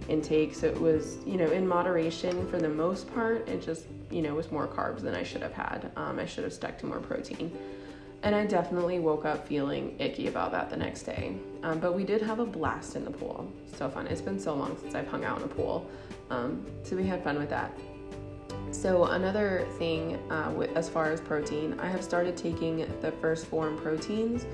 intake. 0.08 0.56
So 0.56 0.68
it 0.68 0.80
was, 0.80 1.18
you 1.26 1.38
know, 1.38 1.48
in 1.48 1.68
moderation 1.68 2.48
for 2.50 2.58
the 2.58 2.70
most 2.70 3.14
part. 3.14 3.48
It 3.48 3.62
just, 3.62 3.86
you 4.10 4.22
know, 4.22 4.36
was 4.36 4.52
more 4.52 4.68
carbs 4.68 5.02
than 5.02 5.16
I 5.16 5.24
should 5.24 5.42
have 5.42 5.54
had. 5.54 5.92
Um, 5.96 6.20
I 6.20 6.26
should 6.26 6.44
have 6.44 6.54
stuck 6.54 6.78
to 6.80 6.86
more 6.86 7.00
protein. 7.00 7.52
And 8.24 8.36
I 8.36 8.46
definitely 8.46 9.00
woke 9.00 9.26
up 9.26 9.48
feeling 9.48 9.96
icky 10.00 10.28
about 10.28 10.52
that 10.52 10.70
the 10.70 10.78
next 10.78 11.04
day. 11.04 11.36
Um, 11.64 11.80
but 11.80 11.94
we 11.94 12.04
did 12.04 12.22
have 12.22 12.40
a 12.40 12.46
blast 12.46 12.96
in 12.96 13.06
the 13.06 13.12
pool. 13.12 13.52
So 13.78 13.90
fun. 13.90 14.08
It's 14.08 14.22
been 14.22 14.40
so 14.40 14.56
long 14.56 14.78
since 14.80 14.96
I've 14.96 15.08
hung 15.08 15.24
out 15.24 15.38
in 15.38 15.44
a 15.44 15.48
pool. 15.48 15.90
Um, 16.30 16.66
so 16.84 16.96
we 16.96 17.06
had 17.06 17.24
fun 17.24 17.38
with 17.38 17.50
that. 17.50 17.72
So, 18.72 19.06
another 19.06 19.66
thing 19.78 20.16
uh, 20.30 20.68
as 20.76 20.90
far 20.90 21.12
as 21.12 21.22
protein, 21.22 21.80
I 21.80 21.88
have 21.88 22.04
started 22.04 22.36
taking 22.36 22.80
the 23.02 23.12
1st 23.12 23.46
Phorm 23.46 23.78
proteins. 23.78 24.46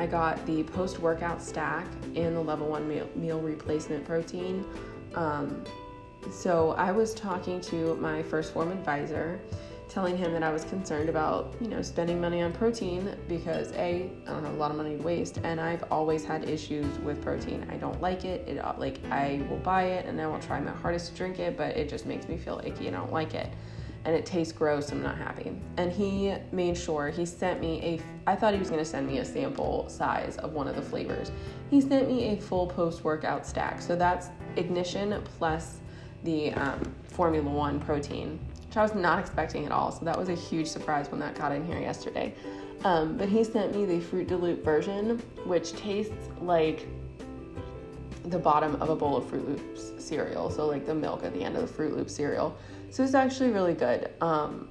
I 0.00 0.06
got 0.06 0.46
the 0.46 0.62
post 0.62 0.98
workout 0.98 1.42
stack 1.42 1.86
and 2.16 2.34
the 2.34 2.40
level 2.40 2.68
one 2.68 2.88
meal, 2.88 3.06
meal 3.14 3.38
replacement 3.38 4.06
protein. 4.06 4.64
Um, 5.14 5.62
so, 6.30 6.70
I 6.72 6.90
was 6.90 7.12
talking 7.12 7.60
to 7.62 7.96
my 7.96 8.22
1st 8.22 8.52
Phorm 8.52 8.72
advisor 8.72 9.38
telling 9.90 10.16
him 10.16 10.32
that 10.32 10.42
I 10.42 10.52
was 10.52 10.64
concerned 10.64 11.10
about, 11.10 11.54
you 11.60 11.68
know, 11.68 11.82
spending 11.82 12.18
money 12.18 12.40
on 12.40 12.50
protein 12.52 13.14
because 13.28 13.72
A, 13.72 14.10
I 14.26 14.30
don't 14.30 14.44
have 14.44 14.54
a 14.54 14.56
lot 14.56 14.70
of 14.70 14.78
money 14.78 14.96
to 14.96 15.02
waste, 15.02 15.38
and 15.42 15.60
I've 15.60 15.84
always 15.90 16.24
had 16.24 16.48
issues 16.48 16.98
with 17.00 17.20
protein. 17.20 17.66
I 17.70 17.76
don't 17.76 18.00
like 18.00 18.24
it. 18.24 18.48
It 18.48 18.62
like 18.78 19.00
I 19.10 19.44
will 19.50 19.58
buy 19.58 19.82
it 19.82 20.06
and 20.06 20.18
I 20.18 20.26
will 20.26 20.38
try 20.38 20.60
my 20.60 20.70
hardest 20.70 21.10
to 21.10 21.14
drink 21.14 21.38
it, 21.38 21.58
but 21.58 21.76
it 21.76 21.90
just 21.90 22.06
makes 22.06 22.26
me 22.26 22.38
feel 22.38 22.62
icky 22.64 22.86
and 22.86 22.96
I 22.96 23.00
don't 23.00 23.12
like 23.12 23.34
it. 23.34 23.52
And 24.04 24.14
it 24.14 24.24
tastes 24.24 24.52
gross. 24.52 24.92
I'm 24.92 25.02
not 25.02 25.18
happy. 25.18 25.52
And 25.76 25.92
he 25.92 26.34
made 26.52 26.76
sure 26.76 27.10
he 27.10 27.26
sent 27.26 27.60
me 27.60 27.80
a. 27.82 28.30
I 28.30 28.34
thought 28.34 28.54
he 28.54 28.58
was 28.58 28.70
going 28.70 28.82
to 28.82 28.90
send 28.90 29.06
me 29.06 29.18
a 29.18 29.24
sample 29.24 29.88
size 29.88 30.36
of 30.38 30.52
one 30.52 30.68
of 30.68 30.76
the 30.76 30.82
flavors. 30.82 31.30
He 31.70 31.80
sent 31.80 32.08
me 32.08 32.28
a 32.28 32.40
full 32.40 32.66
post 32.66 33.04
workout 33.04 33.46
stack. 33.46 33.82
So 33.82 33.96
that's 33.96 34.28
ignition 34.56 35.20
plus 35.24 35.80
the 36.24 36.52
um, 36.52 36.94
Phormula-1 37.12 37.84
protein 37.84 38.38
which 38.70 38.76
I 38.76 38.82
was 38.82 38.94
not 38.94 39.18
expecting 39.18 39.66
at 39.66 39.72
all. 39.72 39.90
So 39.90 40.04
that 40.04 40.16
was 40.16 40.28
a 40.28 40.34
huge 40.36 40.68
surprise 40.68 41.10
when 41.10 41.18
that 41.18 41.34
got 41.34 41.50
in 41.50 41.66
here 41.66 41.80
yesterday. 41.80 42.32
Um, 42.84 43.16
but 43.16 43.28
he 43.28 43.42
sent 43.42 43.74
me 43.74 43.84
the 43.84 43.98
Fruit 43.98 44.30
Loop 44.30 44.64
version, 44.64 45.18
which 45.44 45.72
tastes 45.72 46.28
like 46.40 46.86
the 48.26 48.38
bottom 48.38 48.80
of 48.80 48.88
a 48.88 48.94
bowl 48.94 49.16
of 49.16 49.28
Fruit 49.28 49.48
Loops 49.48 49.90
cereal. 49.98 50.50
So, 50.50 50.68
like 50.68 50.86
the 50.86 50.94
milk 50.94 51.24
at 51.24 51.34
the 51.34 51.42
end 51.42 51.56
of 51.56 51.62
the 51.62 51.66
Fruit 51.66 51.96
Loop 51.96 52.08
cereal. 52.08 52.56
So, 52.90 53.02
it's 53.04 53.14
actually 53.14 53.50
really 53.50 53.74
good. 53.74 54.10
Um, 54.20 54.68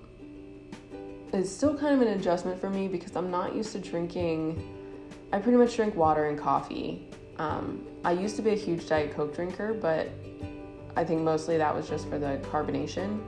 it's 1.31 1.49
still 1.49 1.77
kind 1.77 1.93
of 1.93 2.01
an 2.01 2.19
adjustment 2.19 2.59
for 2.59 2.69
me 2.69 2.87
because 2.87 3.15
I'm 3.15 3.31
not 3.31 3.55
used 3.55 3.71
to 3.73 3.79
drinking, 3.79 4.61
I 5.31 5.39
pretty 5.39 5.57
much 5.57 5.75
drink 5.75 5.95
water 5.95 6.25
and 6.25 6.37
coffee. 6.37 7.07
Um, 7.37 7.85
I 8.03 8.11
used 8.11 8.35
to 8.35 8.41
be 8.41 8.51
a 8.51 8.55
huge 8.55 8.87
Diet 8.87 9.15
Coke 9.15 9.35
drinker, 9.35 9.73
but 9.73 10.09
I 10.95 11.03
think 11.03 11.21
mostly 11.21 11.57
that 11.57 11.73
was 11.73 11.87
just 11.87 12.09
for 12.09 12.19
the 12.19 12.39
carbonation. 12.51 13.21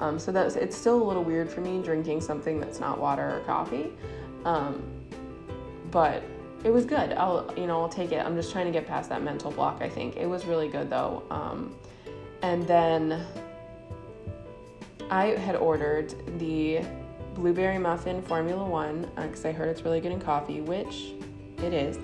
Um, 0.00 0.18
so 0.18 0.30
that's 0.30 0.56
it's 0.56 0.76
still 0.76 1.02
a 1.02 1.04
little 1.04 1.24
weird 1.24 1.50
for 1.50 1.60
me 1.60 1.82
drinking 1.82 2.20
something 2.20 2.60
that's 2.60 2.80
not 2.80 3.00
water 3.00 3.38
or 3.38 3.40
coffee. 3.40 3.92
Um, 4.44 4.82
but 5.90 6.22
it 6.64 6.70
was 6.70 6.84
good. 6.84 7.12
I'll 7.12 7.52
you 7.56 7.66
know 7.66 7.80
I'll 7.80 7.88
take 7.88 8.12
it. 8.12 8.24
I'm 8.24 8.36
just 8.36 8.52
trying 8.52 8.66
to 8.66 8.72
get 8.72 8.86
past 8.86 9.10
that 9.10 9.22
mental 9.22 9.50
block. 9.50 9.82
I 9.82 9.88
think 9.88 10.16
it 10.16 10.26
was 10.26 10.46
really 10.46 10.68
good 10.68 10.88
though. 10.88 11.24
Um, 11.30 11.74
and 12.42 12.66
then 12.66 13.26
I 15.10 15.26
had 15.36 15.56
ordered 15.56 16.14
the 16.38 16.80
blueberry 17.34 17.78
muffin 17.78 18.22
Phormula-1 18.22 19.14
because 19.16 19.44
uh, 19.44 19.48
I 19.48 19.52
heard 19.52 19.68
it's 19.68 19.82
really 19.82 20.00
good 20.00 20.12
in 20.12 20.20
coffee, 20.20 20.60
which 20.60 21.12
it 21.62 21.72
is. 21.72 21.98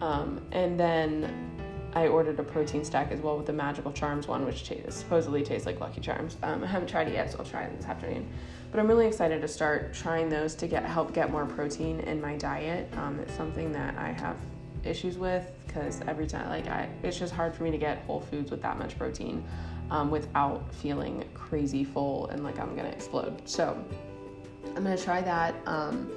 Um, 0.00 0.40
and 0.52 0.78
then 0.78 1.50
I 1.94 2.08
ordered 2.08 2.38
a 2.40 2.42
protein 2.42 2.84
stack 2.84 3.10
as 3.10 3.20
well 3.20 3.36
with 3.36 3.46
the 3.46 3.52
Magical 3.52 3.92
Charms 3.92 4.26
one, 4.26 4.44
which 4.44 4.68
t- 4.68 4.82
supposedly 4.88 5.42
tastes 5.42 5.66
like 5.66 5.80
Lucky 5.80 6.00
Charms. 6.00 6.36
Um, 6.42 6.64
I 6.64 6.66
haven't 6.66 6.88
tried 6.88 7.08
it 7.08 7.14
yet, 7.14 7.30
so 7.30 7.38
I'll 7.38 7.44
try 7.44 7.62
it 7.62 7.76
this 7.76 7.86
afternoon. 7.86 8.28
But 8.70 8.80
I'm 8.80 8.88
really 8.88 9.06
excited 9.06 9.40
to 9.40 9.48
start 9.48 9.94
trying 9.94 10.28
those 10.28 10.54
to 10.56 10.66
get 10.66 10.84
help 10.84 11.14
get 11.14 11.30
more 11.30 11.46
protein 11.46 12.00
in 12.00 12.20
my 12.20 12.36
diet. 12.36 12.92
Um, 12.96 13.20
it's 13.20 13.34
something 13.34 13.72
that 13.72 13.96
I 13.96 14.12
have 14.12 14.36
issues 14.84 15.16
with 15.16 15.46
because 15.66 16.00
every 16.06 16.26
time, 16.26 16.48
like, 16.48 16.66
I 16.66 16.88
it's 17.02 17.18
just 17.18 17.32
hard 17.32 17.54
for 17.54 17.62
me 17.62 17.70
to 17.70 17.78
get 17.78 17.98
whole 18.04 18.20
foods 18.20 18.50
with 18.50 18.62
that 18.62 18.78
much 18.78 18.98
protein 18.98 19.44
um, 19.92 20.10
without 20.10 20.74
feeling 20.74 21.22
crazy 21.34 21.84
full 21.84 22.26
and 22.28 22.42
like 22.42 22.58
I'm 22.58 22.74
gonna 22.74 22.88
explode. 22.88 23.46
So 23.46 23.78
I'm 24.74 24.82
gonna 24.82 24.96
try 24.96 25.20
that. 25.20 25.54
Um, 25.66 26.10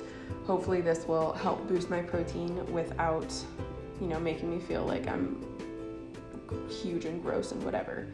hopefully, 0.48 0.80
this 0.80 1.06
will 1.06 1.34
help 1.34 1.68
boost 1.68 1.90
my 1.90 2.02
protein 2.02 2.66
without, 2.72 3.32
you 4.00 4.08
know, 4.08 4.20
making 4.20 4.50
me 4.50 4.60
feel 4.60 4.86
like 4.86 5.08
I'm 5.08 5.46
huge 6.70 7.04
and 7.04 7.22
gross 7.22 7.52
and 7.52 7.62
whatever. 7.64 8.08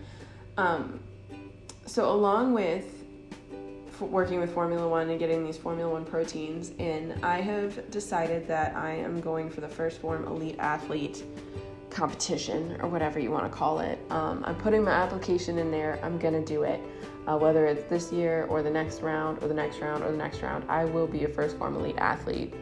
Um, 0.58 1.00
so, 1.86 2.12
along 2.12 2.54
with 2.54 2.98
working 4.00 4.40
with 4.40 4.52
Formula 4.52 4.88
One 4.88 5.12
and 5.12 5.20
getting 5.20 5.46
these 5.46 5.60
Phormula-1 5.60 6.08
proteins 6.08 6.72
in, 6.80 7.20
I 7.22 7.40
have 7.40 7.92
decided 7.92 8.48
that 8.48 8.76
I 8.76 8.94
am 8.94 9.22
going 9.22 9.48
for 9.48 9.62
the 9.62 9.68
1st 9.68 10.00
Phorm 10.00 10.26
Elite 10.26 10.56
Athlete 10.58 11.24
competition 11.92 12.78
or 12.82 12.90
whatever 12.90 13.20
you 13.20 13.32
want 13.32 13.44
to 13.44 13.50
call 13.50 13.80
it. 13.80 14.00
Um, 14.10 14.44
I'm 14.46 14.56
putting 14.56 14.84
my 14.84 14.92
application 14.92 15.58
in 15.58 15.70
there. 15.70 16.00
I'm 16.04 16.18
going 16.18 16.34
to 16.34 16.44
do 16.44 16.64
it. 16.64 16.80
Uh, 17.28 17.38
whether 17.38 17.66
it's 17.66 17.84
this 17.90 18.12
year 18.12 18.48
or 18.50 18.64
the 18.64 18.70
next 18.70 19.02
round 19.02 19.44
or 19.44 19.48
the 19.48 19.54
next 19.54 19.80
round 19.80 20.04
or 20.04 20.12
the 20.12 20.18
next 20.18 20.42
round, 20.42 20.64
I 20.70 20.86
will 20.86 21.06
be 21.06 21.26
a 21.26 21.28
1st 21.28 21.58
Phorm 21.58 21.76
Elite 21.76 21.98
athlete 21.98 22.54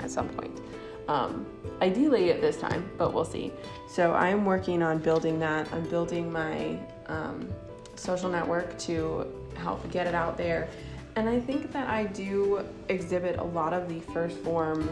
at 0.00 0.10
some 0.10 0.28
point. 0.28 0.60
Um, 1.08 1.46
ideally 1.82 2.30
at 2.30 2.40
this 2.40 2.56
time, 2.56 2.88
but 2.96 3.12
we'll 3.12 3.24
see. 3.24 3.52
So 3.88 4.14
I'm 4.14 4.44
working 4.44 4.82
on 4.82 4.98
building 4.98 5.38
that. 5.40 5.70
I'm 5.72 5.84
building 5.88 6.32
my 6.32 6.78
um, 7.06 7.48
social 7.96 8.30
network 8.30 8.78
to 8.80 9.26
help 9.56 9.90
get 9.90 10.06
it 10.06 10.14
out 10.14 10.36
there. 10.36 10.68
And 11.16 11.28
I 11.28 11.40
think 11.40 11.72
that 11.72 11.88
I 11.88 12.04
do 12.04 12.64
exhibit 12.88 13.38
a 13.38 13.44
lot 13.44 13.72
of 13.72 13.88
the 13.88 14.00
1st 14.12 14.42
Phorm, 14.42 14.88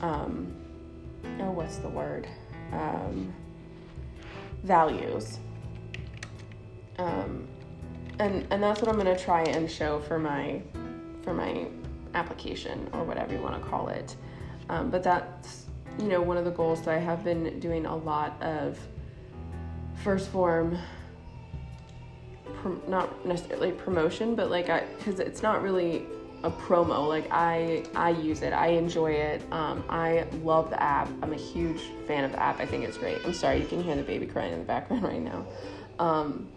um, 0.00 0.52
oh, 1.40 1.50
what's 1.50 1.76
the 1.76 1.88
word? 1.88 2.26
Um, 2.72 3.32
values. 4.62 5.38
Um, 6.98 7.46
and 8.18 8.46
and 8.50 8.62
that's 8.62 8.80
what 8.80 8.90
I'm 8.90 8.96
gonna 8.96 9.18
try 9.18 9.42
and 9.42 9.70
show 9.70 10.00
for 10.00 10.18
my 10.18 10.62
for 11.22 11.34
my 11.34 11.66
application 12.14 12.88
or 12.92 13.04
whatever 13.04 13.34
you 13.34 13.40
want 13.40 13.62
to 13.62 13.68
call 13.68 13.88
it. 13.88 14.16
Um, 14.68 14.90
but 14.90 15.02
that's, 15.02 15.66
you 15.98 16.06
know, 16.06 16.22
one 16.22 16.36
of 16.36 16.44
the 16.44 16.50
goals. 16.50 16.82
So 16.82 16.90
I 16.90 16.96
have 16.96 17.22
been 17.22 17.60
doing 17.60 17.86
a 17.86 17.94
lot 17.94 18.40
of 18.42 18.78
1st 20.04 20.28
Phorm, 20.28 20.78
not 22.88 23.26
necessarily 23.26 23.72
promotion, 23.72 24.34
but 24.34 24.50
like 24.50 24.70
I, 24.70 24.84
because 24.98 25.20
it's 25.20 25.42
not 25.42 25.62
really 25.62 26.06
a 26.42 26.50
promo. 26.50 27.08
Like 27.08 27.28
I, 27.30 27.84
I 27.94 28.10
use 28.10 28.42
it. 28.42 28.52
I 28.52 28.68
enjoy 28.68 29.12
it. 29.12 29.42
Um, 29.52 29.84
I 29.88 30.26
love 30.42 30.70
the 30.70 30.82
app. 30.82 31.08
I'm 31.22 31.32
a 31.32 31.36
huge 31.36 31.82
fan 32.06 32.24
of 32.24 32.32
the 32.32 32.40
app. 32.40 32.60
I 32.60 32.66
think 32.66 32.84
it's 32.84 32.98
great. 32.98 33.18
I'm 33.24 33.34
sorry, 33.34 33.60
you 33.60 33.66
can 33.66 33.82
hear 33.82 33.96
the 33.96 34.02
baby 34.02 34.26
crying 34.26 34.52
in 34.52 34.58
the 34.58 34.64
background 34.64 35.02
right 35.12 35.22
now. 35.22 35.46
Um, 35.98 36.48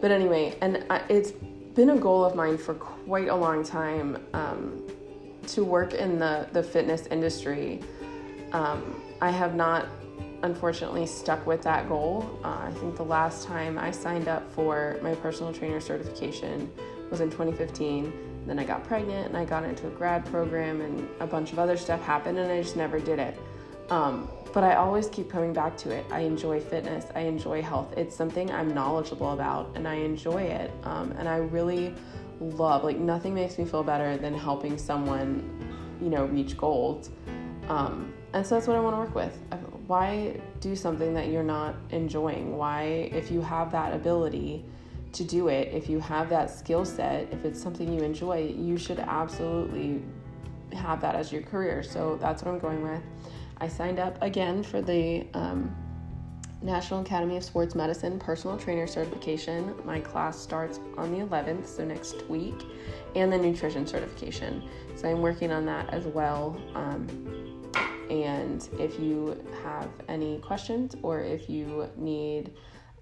but 0.00 0.10
anyway, 0.10 0.56
and 0.60 0.84
I, 0.90 1.02
it's 1.08 1.30
been 1.30 1.90
a 1.90 1.96
goal 1.96 2.24
of 2.24 2.34
mine 2.34 2.58
for 2.58 2.74
quite 2.74 3.28
a 3.28 3.36
long 3.36 3.64
time. 3.64 4.24
Um, 4.34 4.82
to 5.48 5.64
work 5.64 5.94
in 5.94 6.18
the, 6.18 6.48
the 6.52 6.62
fitness 6.62 7.06
industry, 7.06 7.80
um, 8.52 9.02
I 9.20 9.30
have 9.30 9.54
not 9.54 9.88
unfortunately 10.42 11.06
stuck 11.06 11.46
with 11.46 11.62
that 11.62 11.88
goal. 11.88 12.38
Uh, 12.44 12.62
I 12.64 12.72
think 12.72 12.96
the 12.96 13.04
last 13.04 13.46
time 13.46 13.78
I 13.78 13.90
signed 13.90 14.28
up 14.28 14.50
for 14.52 14.98
my 15.02 15.14
personal 15.16 15.52
trainer 15.52 15.80
certification 15.80 16.70
was 17.10 17.20
in 17.20 17.30
2015. 17.30 18.31
Then 18.46 18.58
I 18.58 18.64
got 18.64 18.84
pregnant 18.84 19.28
and 19.28 19.36
I 19.36 19.44
got 19.44 19.64
into 19.64 19.86
a 19.86 19.90
grad 19.90 20.24
program 20.26 20.80
and 20.80 21.08
a 21.20 21.26
bunch 21.26 21.52
of 21.52 21.58
other 21.58 21.76
stuff 21.76 22.02
happened 22.02 22.38
and 22.38 22.50
I 22.50 22.62
just 22.62 22.76
never 22.76 22.98
did 22.98 23.18
it. 23.18 23.38
Um, 23.90 24.28
but 24.52 24.64
I 24.64 24.74
always 24.74 25.08
keep 25.08 25.30
coming 25.30 25.52
back 25.52 25.76
to 25.78 25.90
it. 25.90 26.04
I 26.10 26.20
enjoy 26.20 26.60
fitness. 26.60 27.06
I 27.14 27.20
enjoy 27.20 27.62
health. 27.62 27.94
It's 27.96 28.14
something 28.14 28.50
I'm 28.50 28.72
knowledgeable 28.74 29.32
about, 29.32 29.72
and 29.74 29.88
I 29.88 29.94
enjoy 29.94 30.42
it. 30.42 30.70
Um, 30.84 31.12
and 31.18 31.28
I 31.28 31.36
really 31.38 31.94
love 32.40 32.84
like 32.84 32.98
nothing 32.98 33.34
makes 33.34 33.58
me 33.58 33.64
feel 33.64 33.82
better 33.82 34.16
than 34.16 34.34
helping 34.34 34.76
someone, 34.76 35.42
you 36.00 36.10
know, 36.10 36.26
reach 36.26 36.56
goals. 36.56 37.10
Um, 37.68 38.12
and 38.32 38.46
so 38.46 38.54
that's 38.54 38.66
what 38.66 38.76
I 38.76 38.80
want 38.80 38.96
to 38.96 39.00
work 39.00 39.14
with. 39.14 39.38
Why 39.86 40.40
do 40.60 40.74
something 40.76 41.14
that 41.14 41.28
you're 41.28 41.42
not 41.42 41.74
enjoying? 41.90 42.56
Why, 42.56 43.10
if 43.12 43.30
you 43.30 43.40
have 43.40 43.72
that 43.72 43.94
ability 43.94 44.64
to 45.12 45.24
do 45.24 45.48
it, 45.48 45.68
if 45.72 45.88
you 45.88 46.00
have 46.00 46.28
that 46.30 46.50
skill 46.50 46.84
set, 46.84 47.28
if 47.32 47.44
it's 47.44 47.62
something 47.62 47.92
you 47.92 48.00
enjoy, 48.00 48.54
you 48.56 48.76
should 48.78 48.98
absolutely 48.98 50.02
have 50.72 51.00
that 51.02 51.14
as 51.14 51.32
your 51.32 51.42
career. 51.42 51.82
So 51.82 52.18
that's 52.20 52.42
what 52.42 52.52
I'm 52.52 52.58
going 52.58 52.82
with. 52.82 53.02
I 53.58 53.68
signed 53.68 53.98
up 53.98 54.20
again 54.22 54.62
for 54.62 54.80
the 54.80 55.26
um, 55.34 55.74
National 56.62 57.00
Academy 57.00 57.36
of 57.36 57.44
Sports 57.44 57.74
Medicine 57.74 58.18
personal 58.18 58.56
trainer 58.56 58.86
certification. 58.86 59.74
My 59.84 60.00
class 60.00 60.38
starts 60.38 60.80
on 60.96 61.12
the 61.12 61.24
11th, 61.24 61.66
so 61.66 61.84
next 61.84 62.26
week, 62.28 62.54
and 63.14 63.32
the 63.32 63.38
nutrition 63.38 63.86
certification. 63.86 64.68
So 64.96 65.08
I'm 65.08 65.20
working 65.20 65.52
on 65.52 65.66
that 65.66 65.92
as 65.92 66.06
well. 66.06 66.60
Um, 66.74 67.06
and 68.10 68.68
if 68.78 68.98
you 68.98 69.42
have 69.62 69.88
any 70.08 70.38
questions 70.38 70.94
or 71.02 71.20
if 71.20 71.48
you 71.48 71.88
need 71.96 72.52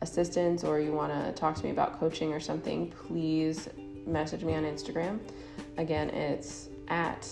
assistance 0.03 0.65
or 0.65 0.81
you 0.81 0.93
want 0.93 1.13
to 1.13 1.33
talk 1.33 1.55
to 1.57 1.65
me 1.65 1.71
about 1.71 1.99
coaching 1.99 2.33
or 2.33 2.41
something, 2.41 2.91
please 3.07 3.69
message 4.07 4.45
me 4.45 4.55
on 4.55 4.65
Instagram. 4.65 5.19
Again, 5.77 6.11
it's 6.11 6.69
at 6.89 7.29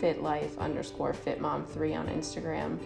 fitlife 0.00 0.58
underscore 0.58 1.12
fitmom3 1.12 1.98
on 1.98 2.08
Instagram. 2.08 2.78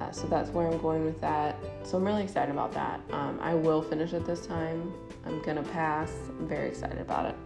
Uh, 0.00 0.10
so 0.10 0.26
that's 0.26 0.50
where 0.50 0.66
I'm 0.66 0.78
going 0.78 1.04
with 1.04 1.20
that. 1.20 1.56
So 1.84 1.96
I'm 1.96 2.04
really 2.04 2.22
excited 2.22 2.52
about 2.52 2.72
that. 2.72 3.00
Um, 3.12 3.38
I 3.40 3.54
will 3.54 3.80
finish 3.80 4.12
it 4.12 4.26
this 4.26 4.46
time. 4.46 4.92
I'm 5.24 5.40
gonna 5.42 5.62
pass. 5.62 6.12
I'm 6.38 6.46
very 6.46 6.68
excited 6.68 7.00
about 7.00 7.26
it. 7.26 7.36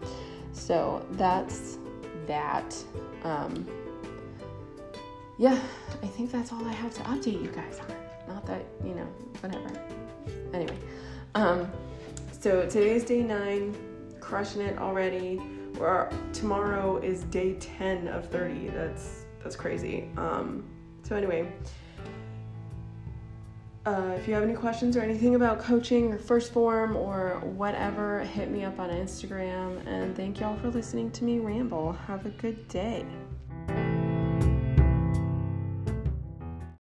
So 0.53 1.07
that's 1.13 1.79
that. 2.27 2.77
Um, 3.23 3.67
yeah, 5.39 5.59
I 6.03 6.07
think 6.07 6.33
that's 6.33 6.53
all 6.53 6.67
I 6.67 6.73
have 6.73 6.93
to 6.95 7.01
update 7.03 7.43
you 7.43 7.51
guys 7.51 7.79
on. 7.81 8.35
Not 8.35 8.47
that, 8.47 8.65
you 8.85 8.95
know, 8.95 9.07
whatever. 9.41 10.00
Anyway, 10.53 10.77
um, 11.35 11.71
so 12.33 12.63
today's 12.63 13.05
day 13.05 13.23
nine, 13.23 13.77
crushing 14.21 14.63
it 14.63 14.79
already 14.79 15.41
we're, 15.79 16.11
tomorrow 16.33 16.99
is 16.99 17.25
day 17.25 17.55
10 17.55 18.09
of 18.09 18.29
30. 18.29 18.69
That's 18.69 19.25
that's 19.43 19.57
crazy. 19.57 20.11
Um, 20.19 20.65
so 21.03 21.17
anyway, 21.17 21.51
uh, 23.87 24.15
if 24.19 24.29
you 24.29 24.35
have 24.35 24.43
any 24.43 24.53
questions 24.53 24.97
or 24.97 25.01
anything 25.01 25.35
about 25.35 25.59
coaching 25.59 26.13
or 26.13 26.19
1st 26.19 26.51
Phorm 26.51 26.97
or 26.97 27.41
whatever, 27.43 28.21
hit 28.21 28.51
me 28.51 28.65
up 28.65 28.79
on 28.79 28.91
Instagram. 28.91 29.87
And 29.87 30.15
thank 30.15 30.41
y'all 30.41 30.59
for 30.59 30.69
listening 30.69 31.11
to 31.13 31.25
me 31.25 31.39
ramble. 31.39 31.93
Have 31.93 32.27
a 32.27 32.31
good 32.31 32.69
day. 32.69 33.07